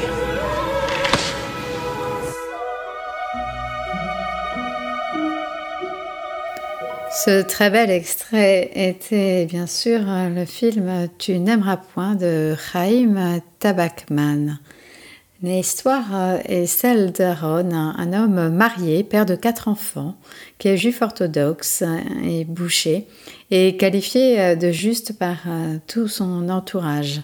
Ce 7.26 7.42
très 7.44 7.70
bel 7.70 7.90
extrait 7.90 8.70
était 8.76 9.46
bien 9.46 9.68
sûr 9.68 10.00
le 10.38 10.46
film 10.46 11.08
Tu 11.18 11.40
n'aimeras 11.40 11.78
point 11.78 12.16
de 12.16 12.54
Chaim 12.58 13.40
Tabakman. 13.60 14.58
L'histoire 15.41 16.41
est 16.47 16.67
celle 16.67 17.13
d'Aaron, 17.13 17.71
un 17.73 18.13
homme 18.13 18.49
marié, 18.49 19.05
père 19.05 19.25
de 19.25 19.37
quatre 19.37 19.69
enfants, 19.69 20.17
qui 20.59 20.67
est 20.67 20.77
juif 20.77 21.01
orthodoxe 21.01 21.85
et 22.25 22.45
boucher, 22.45 23.07
et 23.53 23.77
qualifié 23.77 24.57
de 24.57 24.73
juste 24.73 25.17
par 25.17 25.37
tout 25.87 26.09
son 26.09 26.49
entourage. 26.49 27.21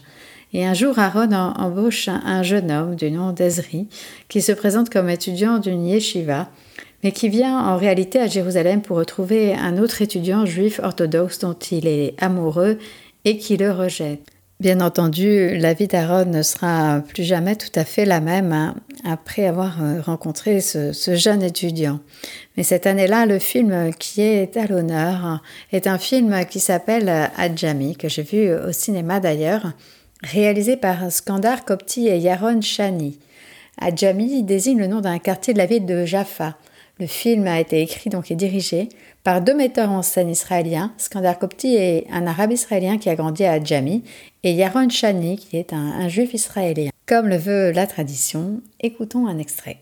Et 0.52 0.64
un 0.64 0.74
jour, 0.74 0.96
Aaron 1.00 1.32
embauche 1.32 2.08
un 2.08 2.44
jeune 2.44 2.70
homme 2.70 2.94
du 2.94 3.10
nom 3.10 3.32
d'Ezri, 3.32 3.88
qui 4.28 4.40
se 4.40 4.52
présente 4.52 4.90
comme 4.90 5.10
étudiant 5.10 5.58
d'une 5.58 5.84
yeshiva, 5.84 6.48
mais 7.02 7.10
qui 7.10 7.28
vient 7.28 7.58
en 7.58 7.76
réalité 7.76 8.20
à 8.20 8.28
Jérusalem 8.28 8.80
pour 8.80 8.96
retrouver 8.96 9.54
un 9.54 9.76
autre 9.76 10.02
étudiant 10.02 10.46
juif 10.46 10.80
orthodoxe 10.80 11.40
dont 11.40 11.58
il 11.72 11.88
est 11.88 12.14
amoureux 12.22 12.78
et 13.24 13.38
qui 13.38 13.56
le 13.56 13.72
rejette. 13.72 14.33
Bien 14.60 14.80
entendu, 14.80 15.56
la 15.58 15.74
vie 15.74 15.88
d'Aaron 15.88 16.26
ne 16.26 16.42
sera 16.42 17.00
plus 17.00 17.24
jamais 17.24 17.56
tout 17.56 17.72
à 17.74 17.84
fait 17.84 18.04
la 18.04 18.20
même 18.20 18.52
hein, 18.52 18.76
après 19.04 19.46
avoir 19.46 19.82
euh, 19.82 20.00
rencontré 20.00 20.60
ce, 20.60 20.92
jeune 21.16 21.42
étudiant. 21.42 21.98
Mais 22.56 22.62
cette 22.62 22.86
année-là, 22.86 23.26
le 23.26 23.40
film 23.40 23.92
qui 23.98 24.22
est 24.22 24.56
à 24.56 24.66
l'honneur 24.66 25.42
est 25.72 25.88
un 25.88 25.98
film 25.98 26.44
qui 26.48 26.60
s'appelle 26.60 27.30
Adjami, 27.36 27.96
que 27.96 28.08
j'ai 28.08 28.22
vu 28.22 28.54
au 28.54 28.70
cinéma 28.70 29.18
d'ailleurs, 29.18 29.72
réalisé 30.22 30.76
par 30.76 31.10
Skandar 31.10 31.64
Kopti 31.64 32.06
et 32.06 32.18
Yaron 32.18 32.60
Shani. 32.60 33.18
Adjami 33.80 34.44
désigne 34.44 34.78
le 34.78 34.86
nom 34.86 35.00
d'un 35.00 35.18
quartier 35.18 35.52
de 35.52 35.58
la 35.58 35.66
ville 35.66 35.84
de 35.84 36.04
Jaffa. 36.04 36.56
Le 37.00 37.06
film 37.08 37.48
a 37.48 37.58
été 37.58 37.82
écrit 37.82 38.08
donc 38.08 38.30
et 38.30 38.36
dirigé 38.36 38.88
par 39.24 39.40
deux 39.40 39.54
metteurs 39.54 39.90
en 39.90 40.02
scène 40.02 40.30
israéliens, 40.30 40.92
Skandar 40.96 41.38
Kopti 41.38 41.74
est 41.74 42.06
un 42.12 42.26
arabe 42.26 42.52
israélien 42.52 42.98
qui 42.98 43.08
a 43.08 43.16
grandi 43.16 43.44
à 43.44 43.52
Adjami, 43.52 44.04
et 44.44 44.52
Yaron 44.52 44.88
Shani 44.88 45.38
qui 45.38 45.56
est 45.56 45.72
un, 45.72 46.08
juif 46.08 46.34
israélien. 46.34 46.90
Comme 47.06 47.28
le 47.28 47.36
veut 47.36 47.72
la 47.72 47.88
tradition, 47.88 48.60
écoutons 48.80 49.26
un 49.26 49.38
extrait. 49.38 49.78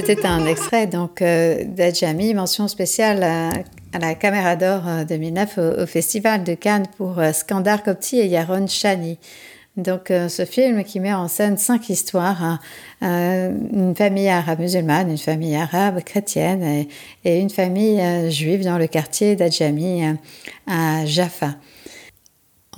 C'était 0.00 0.26
un 0.26 0.46
extrait 0.46 0.86
donc 0.86 1.22
euh, 1.22 1.64
d'Adjami, 1.64 2.32
mention 2.32 2.68
spéciale 2.68 3.24
à, 3.24 3.50
la 3.98 4.14
Caméra 4.14 4.54
d'Or 4.54 4.82
2009 5.08 5.58
au, 5.58 5.86
Festival 5.86 6.44
de 6.44 6.54
Cannes 6.54 6.86
pour 6.96 7.18
euh, 7.18 7.32
Skandar 7.32 7.82
Kopti 7.82 8.20
et 8.20 8.26
Yaron 8.26 8.68
Shani. 8.68 9.18
Donc 9.76 10.12
euh, 10.12 10.28
ce 10.28 10.44
film 10.44 10.84
qui 10.84 11.00
met 11.00 11.12
en 11.12 11.26
scène 11.26 11.58
cinq 11.58 11.90
histoires, 11.90 12.44
hein, 12.44 12.60
une 13.00 13.96
famille 13.96 14.28
arabe 14.28 14.60
musulmane, 14.60 15.10
une 15.10 15.18
famille 15.18 15.56
arabe 15.56 16.04
chrétienne 16.04 16.86
et 17.24 17.40
une 17.40 17.50
famille 17.50 18.30
juive 18.30 18.62
dans 18.62 18.78
le 18.78 18.86
quartier 18.86 19.34
d'Adjami 19.34 20.16
à 20.68 21.04
Jaffa 21.06 21.56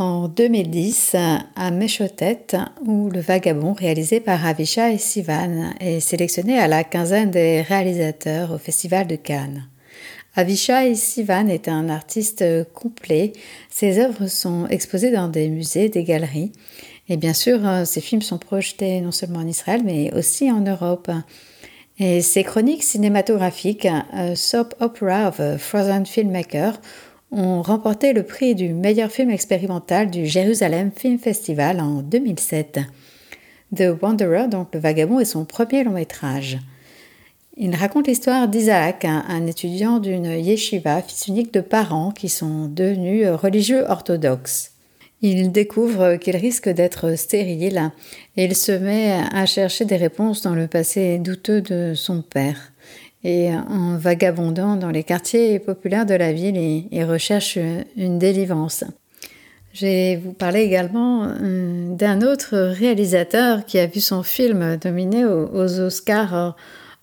en 0.00 0.28
2010 0.28 1.14
à 1.56 1.70
Méchotet, 1.70 2.46
où 2.86 3.10
Le 3.10 3.20
Vagabond, 3.20 3.74
réalisé 3.74 4.18
par 4.18 4.46
Avishai 4.46 4.96
Sivan, 4.96 5.74
est 5.78 6.00
sélectionné 6.00 6.58
à 6.58 6.68
la 6.68 6.84
quinzaine 6.84 7.30
des 7.30 7.60
réalisateurs 7.60 8.50
au 8.52 8.56
Festival 8.56 9.06
de 9.06 9.16
Cannes. 9.16 9.68
Avishai 10.36 10.94
Sivan 10.94 11.48
est 11.48 11.68
un 11.68 11.90
artiste 11.90 12.42
complet. 12.72 13.32
Ses 13.68 13.98
œuvres 13.98 14.26
sont 14.26 14.66
exposées 14.68 15.10
dans 15.10 15.28
des 15.28 15.50
musées, 15.50 15.90
des 15.90 16.04
galeries. 16.04 16.52
Et 17.10 17.18
bien 17.18 17.34
sûr, 17.34 17.60
ses 17.84 18.00
films 18.00 18.22
sont 18.22 18.38
projetés 18.38 19.02
non 19.02 19.12
seulement 19.12 19.40
en 19.40 19.46
Israël, 19.46 19.82
mais 19.84 20.14
aussi 20.14 20.50
en 20.50 20.60
Europe. 20.60 21.10
Et 21.98 22.22
ses 22.22 22.42
chroniques 22.42 22.84
cinématographiques, 22.84 23.88
Soap 24.34 24.74
Opera 24.80 25.28
of 25.28 25.40
a 25.40 25.58
Frozen 25.58 26.06
Filmmaker, 26.06 26.80
ont 27.32 27.62
remporté 27.62 28.12
le 28.12 28.22
prix 28.22 28.54
du 28.54 28.72
meilleur 28.74 29.10
film 29.10 29.30
expérimental 29.30 30.10
du 30.10 30.26
Jérusalem 30.26 30.90
Film 30.94 31.18
Festival 31.18 31.80
en 31.80 32.02
2007. 32.02 32.80
The 33.74 33.84
Wanderer, 34.02 34.48
donc 34.48 34.68
le 34.74 34.80
vagabond, 34.80 35.20
est 35.20 35.24
son 35.24 35.44
premier 35.44 35.84
long 35.84 35.92
métrage. 35.92 36.58
Il 37.56 37.74
raconte 37.74 38.08
l'histoire 38.08 38.48
d'Isaac, 38.48 39.04
un, 39.04 39.46
étudiant 39.46 39.98
d'une 39.98 40.26
yeshiva, 40.26 41.02
fils 41.02 41.28
unique 41.28 41.52
de 41.52 41.60
parents 41.60 42.10
qui 42.10 42.28
sont 42.28 42.66
devenus 42.66 43.28
religieux 43.28 43.84
orthodoxes. 43.88 44.72
Il 45.22 45.52
découvre 45.52 46.16
qu'il 46.16 46.36
risque 46.36 46.70
d'être 46.70 47.16
stérile 47.16 47.90
et 48.36 48.44
il 48.44 48.56
se 48.56 48.72
met 48.72 49.20
à 49.32 49.44
chercher 49.44 49.84
des 49.84 49.96
réponses 49.96 50.42
dans 50.42 50.54
le 50.54 50.66
passé 50.66 51.18
douteux 51.18 51.60
de 51.60 51.92
son 51.94 52.22
père 52.22 52.72
et 53.22 53.52
en 53.52 53.96
vagabondant 53.96 54.76
dans 54.76 54.90
les 54.90 55.04
quartiers 55.04 55.58
populaires 55.58 56.06
de 56.06 56.14
la 56.14 56.32
ville, 56.32 56.56
il, 56.56 57.04
recherche 57.04 57.58
une 57.96 58.18
délivrance. 58.18 58.84
Je 59.72 59.86
vais 59.86 60.16
vous 60.16 60.32
parler 60.32 60.62
également 60.62 61.24
euh, 61.24 61.94
d'un 61.94 62.22
autre 62.22 62.56
réalisateur 62.56 63.64
qui 63.64 63.78
a 63.78 63.86
vu 63.86 64.00
son 64.00 64.22
film 64.22 64.78
nominé 64.84 65.24
aux 65.24 65.80
Oscars 65.80 66.56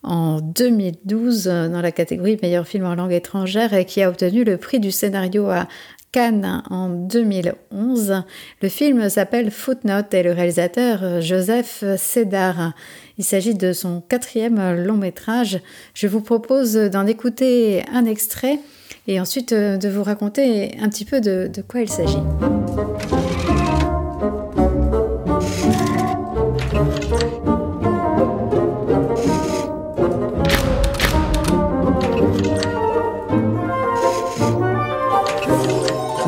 en 0.03 0.41
2012 0.41 1.45
dans 1.45 1.81
la 1.81 1.91
catégorie 1.91 2.37
meilleur 2.41 2.67
film 2.67 2.85
en 2.85 2.95
langue 2.95 3.13
étrangère 3.13 3.73
et 3.73 3.85
qui 3.85 4.01
a 4.01 4.09
obtenu 4.09 4.43
le 4.43 4.57
prix 4.57 4.79
du 4.79 4.91
scénario 4.91 5.49
à 5.49 5.67
Cannes 6.11 6.63
en 6.69 6.89
2011. 6.89 8.23
Le 8.61 8.69
film 8.69 9.09
s'appelle 9.09 9.51
Footnote 9.51 10.13
et 10.13 10.23
le 10.23 10.31
réalisateur 10.31 11.21
Joseph 11.21 11.83
Sédar. 11.97 12.73
Il 13.17 13.23
s'agit 13.23 13.55
de 13.55 13.73
son 13.73 14.01
quatrième 14.01 14.75
long 14.75 14.97
métrage. 14.97 15.59
Je 15.93 16.07
vous 16.07 16.21
propose 16.21 16.75
d'en 16.75 17.05
écouter 17.05 17.83
un 17.91 18.05
extrait 18.05 18.59
et 19.07 19.19
ensuite 19.19 19.53
de 19.53 19.89
vous 19.89 20.03
raconter 20.03 20.77
un 20.81 20.89
petit 20.89 21.05
peu 21.05 21.21
de 21.21 21.61
quoi 21.67 21.81
il 21.81 21.89
s'agit. 21.89 22.17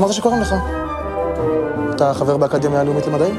אמרת 0.10 0.18
שקוראים 0.18 0.42
לך? 0.42 0.56
אתה 1.96 2.14
חבר 2.14 2.38
באקדמיה 2.38 2.82
הלאומית 2.82 3.06
למדעים? 3.08 3.36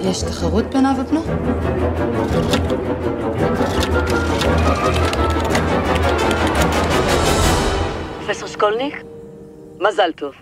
יש 0.00 0.22
תחרות 0.22 0.64
בין 0.64 0.86
אב 0.86 0.98
ובנו? 0.98 1.22
פרופסור 8.18 8.48
שקולניק, 8.48 9.02
מזל 9.80 10.12
טוב. 10.16 10.32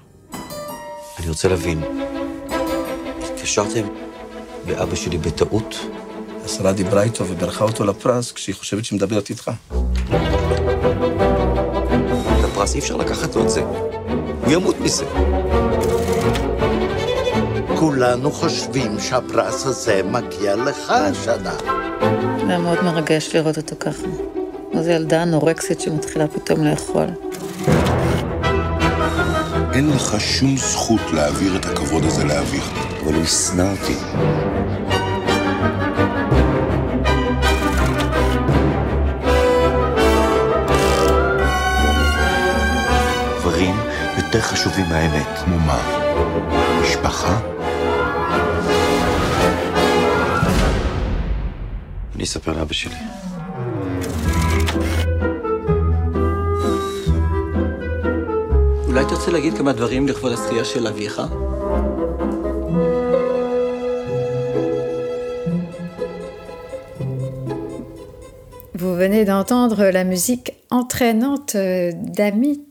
אני 1.19 1.29
רוצה 1.29 1.49
להבין, 1.49 1.81
התקשרתם 3.23 3.87
לאבא 4.69 4.95
שלי 4.95 5.19
בטעות? 5.19 5.77
השרה 6.45 6.73
דיברה 6.73 7.03
איתו 7.03 7.27
ובירכה 7.27 7.65
אותו 7.65 7.85
לפרס 7.85 8.33
כשהיא 8.33 8.55
חושבת 8.55 8.85
שהיא 8.85 8.97
מדברת 8.97 9.31
איתך. 9.31 9.51
את 12.39 12.45
הפרס 12.45 12.75
אי 12.75 12.81
אפשר 12.81 12.97
לקחת 12.97 13.35
לו 13.35 13.43
את 13.43 13.51
זה. 13.51 13.61
הוא 13.61 14.53
ימות 14.53 14.81
מזה. 14.81 15.05
כולנו 17.77 18.31
חושבים 18.31 19.01
שהפרס 19.01 19.67
הזה 19.67 20.03
מגיע 20.05 20.57
לך 20.57 20.91
השנה. 20.91 21.55
זה 22.47 22.49
היה 22.49 22.59
מאוד 22.59 22.85
מרגש 22.85 23.35
לראות 23.35 23.57
אותו 23.57 23.77
ככה. 23.81 24.07
איזו 24.75 24.91
ילדה 24.91 25.23
אנורקסית 25.23 25.81
שמתחילה 25.81 26.29
פתאום 26.29 26.65
לאכול. 26.65 27.07
אין 29.75 29.91
לך 29.91 30.17
שום 30.19 30.57
זכות 30.57 31.01
להעביר 31.13 31.57
את 31.57 31.65
הכבוד 31.65 32.05
הזה 32.05 32.25
לאביך. 32.25 32.73
אבל 33.05 33.15
הוא 33.15 33.23
ישנא 33.23 33.63
אותי. 33.73 33.95
חשובים 44.52 44.86
מהאמת. 44.90 45.38
כמו 45.46 45.58
מה? 45.58 45.80
משפחה? 46.82 47.40
אני 52.16 52.24
אספר 52.24 52.54
לאבא 52.54 52.74
שלי. 52.74 52.96
אולי 58.88 59.06
תרצה 59.06 59.32
להגיד 59.32 59.58
כמה 59.58 59.74
דברים 59.74 60.08
לכבוד 60.08 60.32
הזכייה 60.32 60.66
של 60.66 60.88
אביך? 60.88 61.22
Vous 68.80 68.96
venez 68.96 69.26
d'entendre 69.26 69.82
la 69.98 70.04
musique 70.04 70.50
entraînante 70.70 71.56
d'Amit 72.18 72.70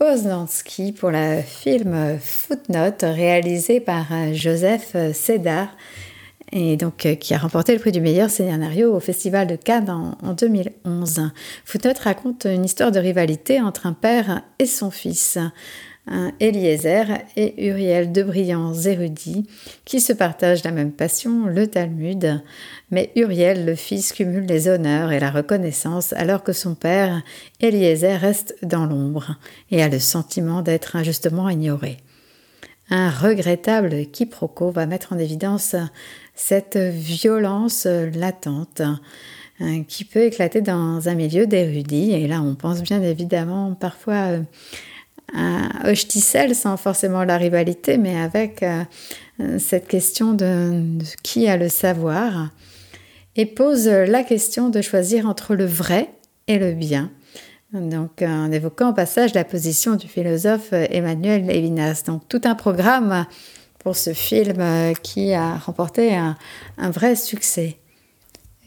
Poznansky 0.00 0.92
pour 0.92 1.10
le 1.10 1.42
film 1.42 2.18
Footnote 2.18 3.02
réalisé 3.02 3.80
par 3.80 4.06
Joseph 4.32 4.96
Sédar 5.12 5.68
et 6.52 6.78
donc 6.78 7.06
qui 7.20 7.34
a 7.34 7.38
remporté 7.38 7.74
le 7.74 7.80
prix 7.80 7.92
du 7.92 8.00
meilleur 8.00 8.30
scénario 8.30 8.94
au 8.96 8.98
Festival 8.98 9.46
de 9.46 9.56
Cannes 9.56 9.90
en, 9.90 10.16
en 10.26 10.32
2011. 10.32 11.30
Footnote 11.66 11.98
raconte 11.98 12.46
une 12.46 12.64
histoire 12.64 12.92
de 12.92 12.98
rivalité 12.98 13.60
entre 13.60 13.86
un 13.86 13.92
père 13.92 14.40
et 14.58 14.64
son 14.64 14.90
fils. 14.90 15.38
Eliezer 16.40 17.04
et 17.36 17.68
Uriel, 17.68 18.10
deux 18.10 18.24
brillants 18.24 18.74
érudits 18.74 19.46
qui 19.84 20.00
se 20.00 20.12
partagent 20.12 20.64
la 20.64 20.72
même 20.72 20.92
passion, 20.92 21.46
le 21.46 21.68
Talmud. 21.68 22.42
Mais 22.90 23.12
Uriel, 23.14 23.64
le 23.64 23.76
fils, 23.76 24.12
cumule 24.12 24.46
les 24.46 24.68
honneurs 24.68 25.12
et 25.12 25.20
la 25.20 25.30
reconnaissance 25.30 26.12
alors 26.14 26.42
que 26.42 26.52
son 26.52 26.74
père, 26.74 27.22
Eliezer, 27.60 28.18
reste 28.18 28.56
dans 28.62 28.86
l'ombre 28.86 29.36
et 29.70 29.82
a 29.82 29.88
le 29.88 29.98
sentiment 29.98 30.62
d'être 30.62 30.96
injustement 30.96 31.48
ignoré. 31.48 31.98
Un 32.88 33.10
regrettable 33.10 34.06
quiproquo 34.06 34.72
va 34.72 34.86
mettre 34.86 35.12
en 35.12 35.18
évidence 35.18 35.76
cette 36.34 36.76
violence 36.76 37.86
latente 37.86 38.82
qui 39.86 40.04
peut 40.04 40.24
éclater 40.24 40.60
dans 40.60 41.08
un 41.08 41.14
milieu 41.14 41.46
d'érudits. 41.46 42.12
Et 42.12 42.26
là, 42.26 42.42
on 42.42 42.56
pense 42.56 42.82
bien 42.82 43.00
évidemment 43.00 43.74
parfois 43.74 44.38
à 45.34 45.90
Hochtisel 45.90 46.54
sans 46.54 46.76
forcément 46.76 47.24
la 47.24 47.36
rivalité, 47.36 47.98
mais 47.98 48.20
avec 48.20 48.62
euh, 48.62 48.84
cette 49.58 49.88
question 49.88 50.34
de, 50.34 50.98
qui 51.22 51.48
a 51.48 51.56
le 51.56 51.68
savoir, 51.68 52.50
et 53.36 53.46
pose 53.46 53.88
la 53.88 54.22
question 54.22 54.68
de 54.68 54.80
choisir 54.82 55.26
entre 55.26 55.54
le 55.54 55.64
vrai 55.64 56.10
et 56.46 56.58
le 56.58 56.72
bien. 56.72 57.10
Donc, 57.72 58.22
en 58.22 58.50
évoquant 58.50 58.90
au 58.90 58.92
passage 58.92 59.32
la 59.34 59.44
position 59.44 59.94
du 59.94 60.08
philosophe 60.08 60.72
Emmanuel 60.72 61.46
Levinas. 61.46 62.02
Donc, 62.06 62.28
tout 62.28 62.40
un 62.44 62.56
programme 62.56 63.26
pour 63.78 63.96
ce 63.96 64.12
film 64.12 64.62
qui 65.02 65.32
a 65.32 65.56
remporté 65.56 66.14
un, 66.16 66.36
un 66.78 66.90
vrai 66.90 67.14
succès. 67.14 67.79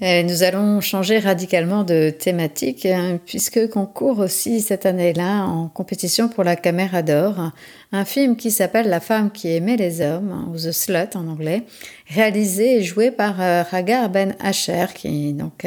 Et 0.06 0.22
nous 0.24 0.44
allons 0.44 0.82
changer 0.82 1.20
radicalement 1.20 1.86
de 1.86 2.10
thématique 2.10 2.86
hein, 2.86 3.22
puisque 3.26 3.70
concourt 3.70 4.20
aussi 4.20 4.60
cette 4.60 4.86
année-là 4.86 5.46
en 5.46 5.70
compétition 5.70 6.28
pour 6.28 6.44
la 6.44 6.58
Caméra 6.58 7.02
d'Or 7.02 7.54
un 7.94 8.04
film 8.04 8.36
qui 8.36 8.52
s'appelle 8.52 8.90
La 8.90 9.00
femme 9.00 9.32
qui 9.32 9.56
aimait 9.56 9.78
les 9.78 10.02
hommes 10.02 10.50
ou 10.52 10.58
The 10.58 10.74
Slut 10.74 11.16
en 11.16 11.30
anglais, 11.30 11.64
réalisé 12.10 12.80
et 12.80 12.84
joué 12.84 13.12
par 13.12 13.40
euh, 13.40 13.64
Ragar 13.64 14.10
Ben 14.10 14.36
Asher 14.42 14.88
qui 14.94 15.32
donc 15.32 15.66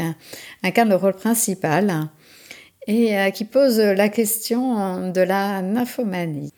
incarne 0.63 0.91
le 0.91 0.97
rôle 0.97 1.15
principal 1.15 2.11
et 2.87 3.19
euh, 3.19 3.31
qui 3.31 3.47
pose 3.47 3.79
la 3.79 4.11
question 4.11 5.13
de 5.13 5.21
la 5.23 5.63
nymphomanie. 5.63 6.53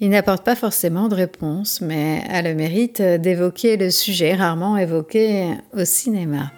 Il 0.00 0.08
n'apporte 0.08 0.46
pas 0.46 0.56
forcément 0.56 1.08
de 1.08 1.16
réponse, 1.16 1.82
mais 1.82 2.22
a 2.30 2.40
le 2.40 2.54
mérite 2.54 3.02
d'évoquer 3.02 3.76
le 3.76 3.90
sujet 3.90 4.34
rarement 4.34 4.78
évoqué 4.78 5.50
au 5.74 5.84
cinéma. 5.84 6.52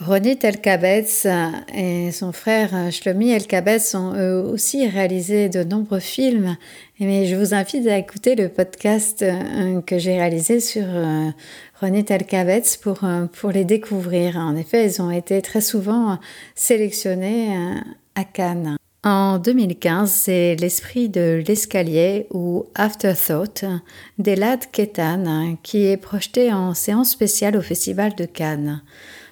Ronit 0.00 0.38
Elkabetz 0.44 1.26
et 1.74 2.12
son 2.12 2.30
frère 2.30 2.70
Shlomi 2.92 3.32
Elkabetz 3.32 3.96
ont 3.96 4.14
eux 4.14 4.40
aussi 4.40 4.88
réalisé 4.88 5.48
de 5.48 5.64
nombreux 5.64 5.98
films, 5.98 6.56
mais 7.00 7.26
je 7.26 7.34
vous 7.34 7.52
invite 7.52 7.84
à 7.88 7.98
écouter 7.98 8.36
le 8.36 8.48
podcast 8.48 9.24
que 9.86 9.98
j'ai 9.98 10.12
réalisé 10.12 10.60
sur 10.60 10.84
Ronit 11.80 12.04
Elkabetz 12.08 12.76
pour, 12.76 13.00
pour 13.32 13.50
les 13.50 13.64
découvrir. 13.64 14.36
En 14.36 14.54
effet, 14.54 14.86
ils 14.86 15.02
ont 15.02 15.10
été 15.10 15.42
très 15.42 15.60
souvent 15.60 16.20
sélectionnés 16.54 17.56
à 18.14 18.22
Cannes. 18.22 18.76
En 19.02 19.38
2015, 19.38 20.10
c'est 20.10 20.54
L'esprit 20.56 21.08
de 21.08 21.42
l'escalier 21.46 22.28
ou 22.30 22.66
Afterthought 22.76 23.64
d'Elad 24.18 24.60
Ketan 24.70 25.56
qui 25.62 25.86
est 25.86 25.96
projeté 25.96 26.52
en 26.52 26.74
séance 26.74 27.10
spéciale 27.10 27.56
au 27.56 27.62
Festival 27.62 28.14
de 28.14 28.26
Cannes. 28.26 28.82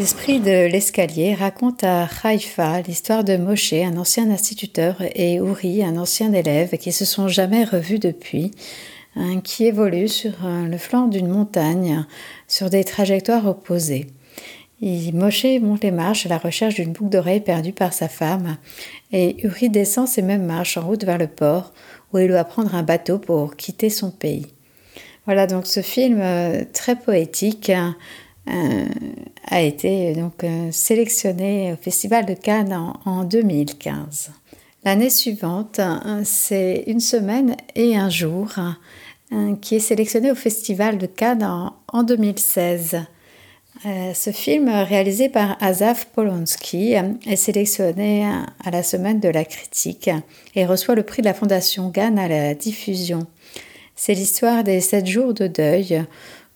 L'esprit 0.00 0.40
de 0.40 0.66
l'escalier 0.66 1.34
raconte 1.34 1.84
à 1.84 2.08
Haïfa 2.24 2.80
l'histoire 2.80 3.22
de 3.22 3.36
Moshe, 3.36 3.74
un 3.74 3.98
ancien 3.98 4.30
instituteur, 4.30 4.96
et 5.14 5.34
Uri, 5.34 5.84
un 5.84 5.98
ancien 5.98 6.32
élève, 6.32 6.70
qui 6.78 6.90
se 6.90 7.04
sont 7.04 7.28
jamais 7.28 7.64
revus 7.64 7.98
depuis, 7.98 8.50
hein, 9.14 9.42
qui 9.42 9.66
évoluent 9.66 10.08
sur 10.08 10.32
euh, 10.46 10.66
le 10.66 10.78
flanc 10.78 11.06
d'une 11.06 11.28
montagne, 11.28 12.06
sur 12.48 12.70
des 12.70 12.82
trajectoires 12.82 13.46
opposées. 13.46 14.06
Moshe 14.80 15.60
monte 15.60 15.84
les 15.84 15.90
marches 15.90 16.24
à 16.24 16.30
la 16.30 16.38
recherche 16.38 16.76
d'une 16.76 16.92
boucle 16.92 17.10
d'oreille 17.10 17.42
perdue 17.42 17.74
par 17.74 17.92
sa 17.92 18.08
femme, 18.08 18.56
et 19.12 19.44
Uri 19.44 19.68
descend 19.68 20.08
ces 20.08 20.22
mêmes 20.22 20.46
marches 20.46 20.78
en 20.78 20.86
route 20.86 21.04
vers 21.04 21.18
le 21.18 21.26
port, 21.26 21.74
où 22.14 22.18
il 22.18 22.28
doit 22.28 22.44
prendre 22.44 22.74
un 22.74 22.82
bateau 22.82 23.18
pour 23.18 23.54
quitter 23.54 23.90
son 23.90 24.10
pays. 24.10 24.46
Voilà 25.26 25.46
donc 25.46 25.66
ce 25.66 25.82
film 25.82 26.20
euh, 26.22 26.64
très 26.72 26.96
poétique 26.96 27.68
euh, 27.68 27.90
a 28.46 29.60
été 29.60 30.14
donc 30.14 30.44
euh, 30.44 30.70
sélectionné 30.70 31.72
au 31.72 31.76
Festival 31.76 32.26
de 32.26 32.34
Cannes 32.34 32.94
en, 33.04 33.24
2015. 33.24 34.30
L'année 34.84 35.10
suivante, 35.10 35.80
c'est 36.24 36.84
une 36.86 37.00
semaine 37.00 37.54
et 37.74 37.96
un 37.96 38.08
jour 38.08 38.48
qui 39.60 39.76
est 39.76 39.80
sélectionné 39.80 40.30
au 40.30 40.34
Festival 40.34 40.96
de 40.96 41.04
Cannes 41.04 41.70
en, 41.92 42.02
2016. 42.02 43.02
ce 43.84 44.30
film, 44.30 44.70
réalisé 44.70 45.28
par 45.28 45.62
Azaf 45.62 46.06
Polonsky, 46.06 46.94
est 47.26 47.36
sélectionné 47.36 48.24
à 48.64 48.70
la 48.70 48.82
Semaine 48.82 49.20
de 49.20 49.28
la 49.28 49.44
critique 49.44 50.08
et 50.54 50.64
reçoit 50.64 50.94
le 50.94 51.02
prix 51.02 51.20
de 51.20 51.26
la 51.26 51.34
Fondation 51.34 51.90
Cannes 51.90 52.18
à 52.18 52.28
la 52.28 52.54
diffusion. 52.54 53.26
C'est 54.02 54.14
l'histoire 54.14 54.64
des 54.64 54.80
sept 54.80 55.06
jours 55.06 55.34
de 55.34 55.46
deuil 55.46 56.06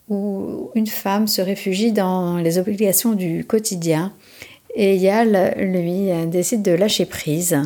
où 0.08 0.70
une 0.74 0.86
femme 0.86 1.26
se 1.26 1.40
réfugie 1.40 1.92
dans 1.92 2.36
les 2.36 2.58
obligations 2.58 3.12
du 3.12 3.44
quotidien 3.44 4.12
et 4.74 4.96
Yal, 4.96 5.54
lui, 5.58 6.10
décide 6.26 6.62
de 6.62 6.72
lâcher 6.72 7.06
prise. 7.06 7.56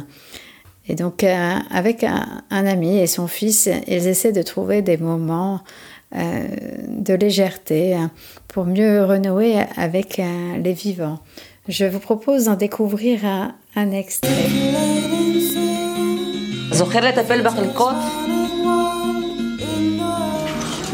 Et 0.89 0.95
donc, 0.95 1.23
euh, 1.23 1.55
avec 1.71 2.03
un, 2.03 2.43
ami 2.51 2.99
et 2.99 3.07
son 3.07 3.27
fils, 3.27 3.69
ils 3.87 4.07
essaient 4.07 4.33
de 4.33 4.43
trouver 4.43 4.81
des 4.83 4.97
moments 4.97 5.61
euh, 6.17 6.47
de 6.89 7.15
légèreté 7.15 7.97
pour 8.49 8.65
mieux 8.65 9.05
renouer 9.05 9.57
avec 9.77 10.19
euh, 10.19 10.57
les 10.63 10.73
vivants. 10.73 11.19
Je 11.69 11.85
vous 11.85 11.99
propose 11.99 12.47
d'en 12.47 12.55
découvrir 12.57 13.27
un, 13.27 13.55
un 13.77 13.91
extrait. 13.91 14.31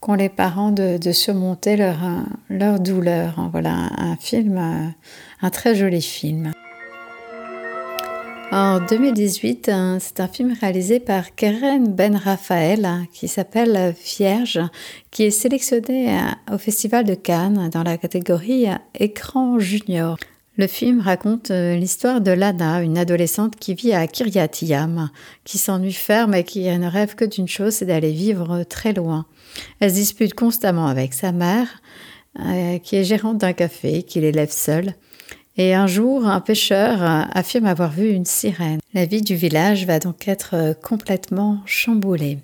qu'ont 0.00 0.14
les 0.14 0.28
parents 0.28 0.72
de, 0.72 1.12
surmonter 1.12 1.76
leur, 1.76 1.98
leur 2.48 2.80
douleur. 2.80 3.48
Voilà 3.52 3.90
un 3.98 4.16
film, 4.16 4.56
euh, 4.58 4.88
un 5.42 5.50
très 5.50 5.74
joli 5.74 6.02
film. 6.02 6.52
En 8.52 8.80
2018, 8.80 9.70
c'est 10.00 10.18
un 10.18 10.26
film 10.26 10.56
réalisé 10.60 10.98
par 10.98 11.36
Keren 11.36 11.92
Ben 11.92 12.16
Raphaël 12.16 12.88
qui 13.12 13.28
s'appelle 13.28 13.94
Vierge, 14.04 14.58
qui 15.12 15.22
est 15.22 15.30
sélectionné 15.30 16.12
euh, 16.12 16.54
au 16.54 16.58
Festival 16.58 17.04
de 17.04 17.14
Cannes 17.14 17.70
dans 17.72 17.84
la 17.84 17.96
catégorie 17.96 18.66
Écran 18.98 19.60
Junior. 19.60 20.16
Le 20.60 20.66
film 20.66 21.00
raconte 21.00 21.50
euh, 21.52 21.74
l'histoire 21.74 22.20
de 22.20 22.32
Lana, 22.32 22.82
une 22.82 22.98
adolescente 22.98 23.56
qui 23.56 23.72
vit 23.72 23.94
à 23.94 24.06
Kiryat 24.06 24.50
Yam, 24.60 25.08
qui 25.42 25.56
s'ennuie 25.56 25.94
ferme 25.94 26.34
et 26.34 26.44
qui 26.44 26.68
ne 26.68 26.86
rêve 26.86 27.14
que 27.14 27.24
d'une 27.24 27.48
chose, 27.48 27.72
c'est 27.72 27.86
d'aller 27.86 28.12
vivre 28.12 28.62
très 28.64 28.92
loin. 28.92 29.24
Elle 29.78 29.88
se 29.88 29.94
dispute 29.94 30.34
constamment 30.34 30.86
avec 30.86 31.14
sa 31.14 31.32
mère, 31.32 31.80
euh, 32.40 32.76
qui 32.76 32.96
est 32.96 33.04
gérante 33.04 33.38
d'un 33.38 33.54
café, 33.54 34.02
qui 34.02 34.20
l'élève 34.20 34.50
seule. 34.50 34.92
Et 35.56 35.72
un 35.72 35.86
jour, 35.86 36.26
un 36.26 36.42
pêcheur 36.42 37.02
euh, 37.02 37.22
affirme 37.32 37.64
avoir 37.64 37.90
vu 37.90 38.10
une 38.10 38.26
sirène. 38.26 38.80
La 38.92 39.06
vie 39.06 39.22
du 39.22 39.36
village 39.36 39.86
va 39.86 39.98
donc 39.98 40.28
être 40.28 40.76
complètement 40.82 41.62
chamboulée. 41.64 42.36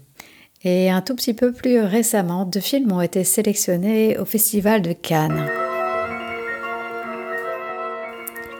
Et 0.64 0.88
un 0.88 1.02
tout 1.02 1.16
petit 1.16 1.34
peu 1.34 1.52
plus 1.52 1.80
récemment, 1.80 2.46
deux 2.46 2.60
films 2.60 2.92
ont 2.92 3.02
été 3.02 3.24
sélectionnés 3.24 4.16
au 4.16 4.24
Festival 4.24 4.80
de 4.80 4.94
Cannes. 4.94 5.65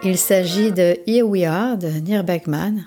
Il 0.09 0.19
s'agit 0.19 0.71
de 0.71 1.01
Here 1.09 1.27
We 1.27 1.43
Are 1.43 1.77
de 1.77 1.89
Neil 1.89 2.23
Beckman 2.23 2.85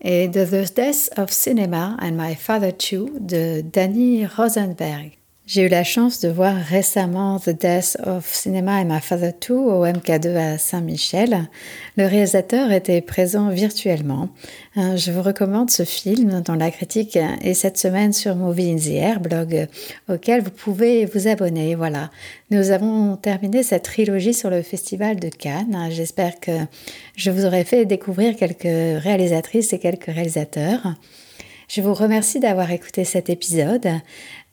et 0.00 0.26
de 0.26 0.44
The 0.44 0.74
Death 0.74 1.10
of 1.16 1.30
Cinema 1.30 1.96
and 2.00 2.16
My 2.16 2.34
Father 2.34 2.72
Too 2.72 3.08
de 3.20 3.60
Danny 3.60 4.26
Rosenberg. 4.26 5.16
J'ai 5.46 5.62
eu 5.62 5.68
la 5.68 5.84
chance 5.84 6.18
de 6.18 6.28
voir 6.28 6.56
récemment 6.56 7.38
The 7.38 7.50
Death 7.50 7.96
of 8.04 8.26
Cinema 8.26 8.80
and 8.80 8.86
My 8.86 9.00
Father 9.00 9.32
Too 9.32 9.54
au 9.54 9.86
MK2 9.86 10.34
à 10.34 10.58
Saint-Michel. 10.58 11.48
Le 11.96 12.04
réalisateur 12.04 12.72
était 12.72 13.00
présent 13.00 13.50
virtuellement. 13.50 14.28
Euh, 14.76 14.96
je 14.96 15.12
vous 15.12 15.22
recommande 15.22 15.70
ce 15.70 15.84
film 15.84 16.42
dont 16.44 16.54
la 16.54 16.72
critique 16.72 17.14
est 17.14 17.54
cette 17.54 17.78
semaine 17.78 18.12
sur 18.12 18.34
Movie 18.34 18.72
in 18.72 18.76
the 18.76 18.96
Air, 18.96 19.20
blog 19.20 19.68
auquel 20.08 20.42
vous 20.42 20.50
pouvez 20.50 21.04
vous 21.04 21.28
abonner. 21.28 21.76
Voilà. 21.76 22.10
Nous 22.50 22.72
avons 22.72 23.16
terminé 23.16 23.62
cette 23.62 23.84
trilogie 23.84 24.34
sur 24.34 24.50
le 24.50 24.62
Festival 24.62 25.20
de 25.20 25.28
Cannes. 25.28 25.90
J'espère 25.92 26.40
que 26.40 26.58
je 27.14 27.30
vous 27.30 27.46
aurai 27.46 27.62
fait 27.62 27.84
découvrir 27.84 28.34
quelques 28.34 28.64
réalisatrices 28.64 29.72
et 29.72 29.78
quelques 29.78 30.06
réalisateurs. 30.06 30.96
Je 31.68 31.80
vous 31.80 31.94
remercie 31.94 32.38
d'avoir 32.38 32.70
écouté 32.70 33.04
cet 33.04 33.28
épisode. 33.28 33.88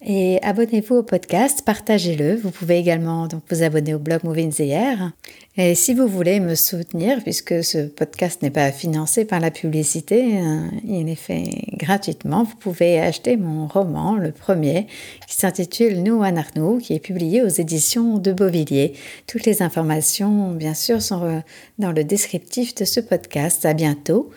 Et 0.06 0.40
abonnez-vous 0.42 0.96
au 0.96 1.04
podcast, 1.04 1.62
partagez-le. 1.66 2.36
Vous 2.36 2.52
pouvez 2.52 2.78
également 2.78 3.28
donc 3.28 3.42
vous 3.50 3.64
abonner 3.64 3.94
au 3.94 4.00
blog 4.00 4.20
Air. 4.60 5.12
Et 5.56 5.76
si 5.76 5.94
vous 5.94 6.08
voulez 6.08 6.42
me 6.42 6.56
soutenir, 6.56 7.24
puisque 7.24 7.64
ce 7.64 7.86
podcast 7.86 8.42
n'est 8.42 8.50
pas 8.50 8.72
financé 8.74 9.24
par 9.24 9.40
la 9.40 9.50
publicité, 9.50 10.38
hein, 10.38 10.72
il 10.86 11.08
est 11.08 11.16
fait 11.16 11.46
gratuitement, 11.78 12.44
vous 12.44 12.56
pouvez 12.58 13.00
acheter 13.00 13.38
mon 13.38 13.68
roman, 13.68 14.16
le 14.16 14.34
premier, 14.34 14.88
qui 15.28 15.36
s'intitule 15.36 16.04
Nous 16.04 16.22
Anarnou, 16.22 16.80
qui 16.80 16.94
est 16.96 17.00
publié 17.00 17.42
aux 17.42 17.48
éditions 17.48 18.18
de 18.18 18.34
Beauvilliers. 18.34 18.94
Toutes 19.26 19.46
les 19.46 19.62
informations, 19.62 20.52
bien 20.52 20.74
sûr, 20.74 21.02
sont 21.02 21.24
euh, 21.24 21.40
dans 21.80 21.94
le 21.94 22.04
descriptif 22.04 22.76
de 22.76 22.84
ce 22.84 23.00
podcast. 23.00 23.66
À 23.66 23.74
bientôt. 23.74 24.32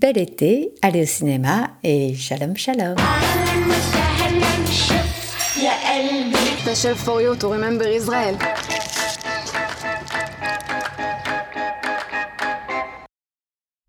Bel 0.00 0.18
été, 0.18 0.72
allez 0.82 1.02
au 1.02 1.06
cinéma 1.06 1.70
et 1.84 2.12
shalom 2.14 2.56
shalom. 2.56 2.96
ישראל. 5.92 6.32
ושל 6.64 6.94
פוריות 6.94 7.42
הוא 7.42 7.54
רממבר 7.54 7.86
ישראל. 7.86 8.34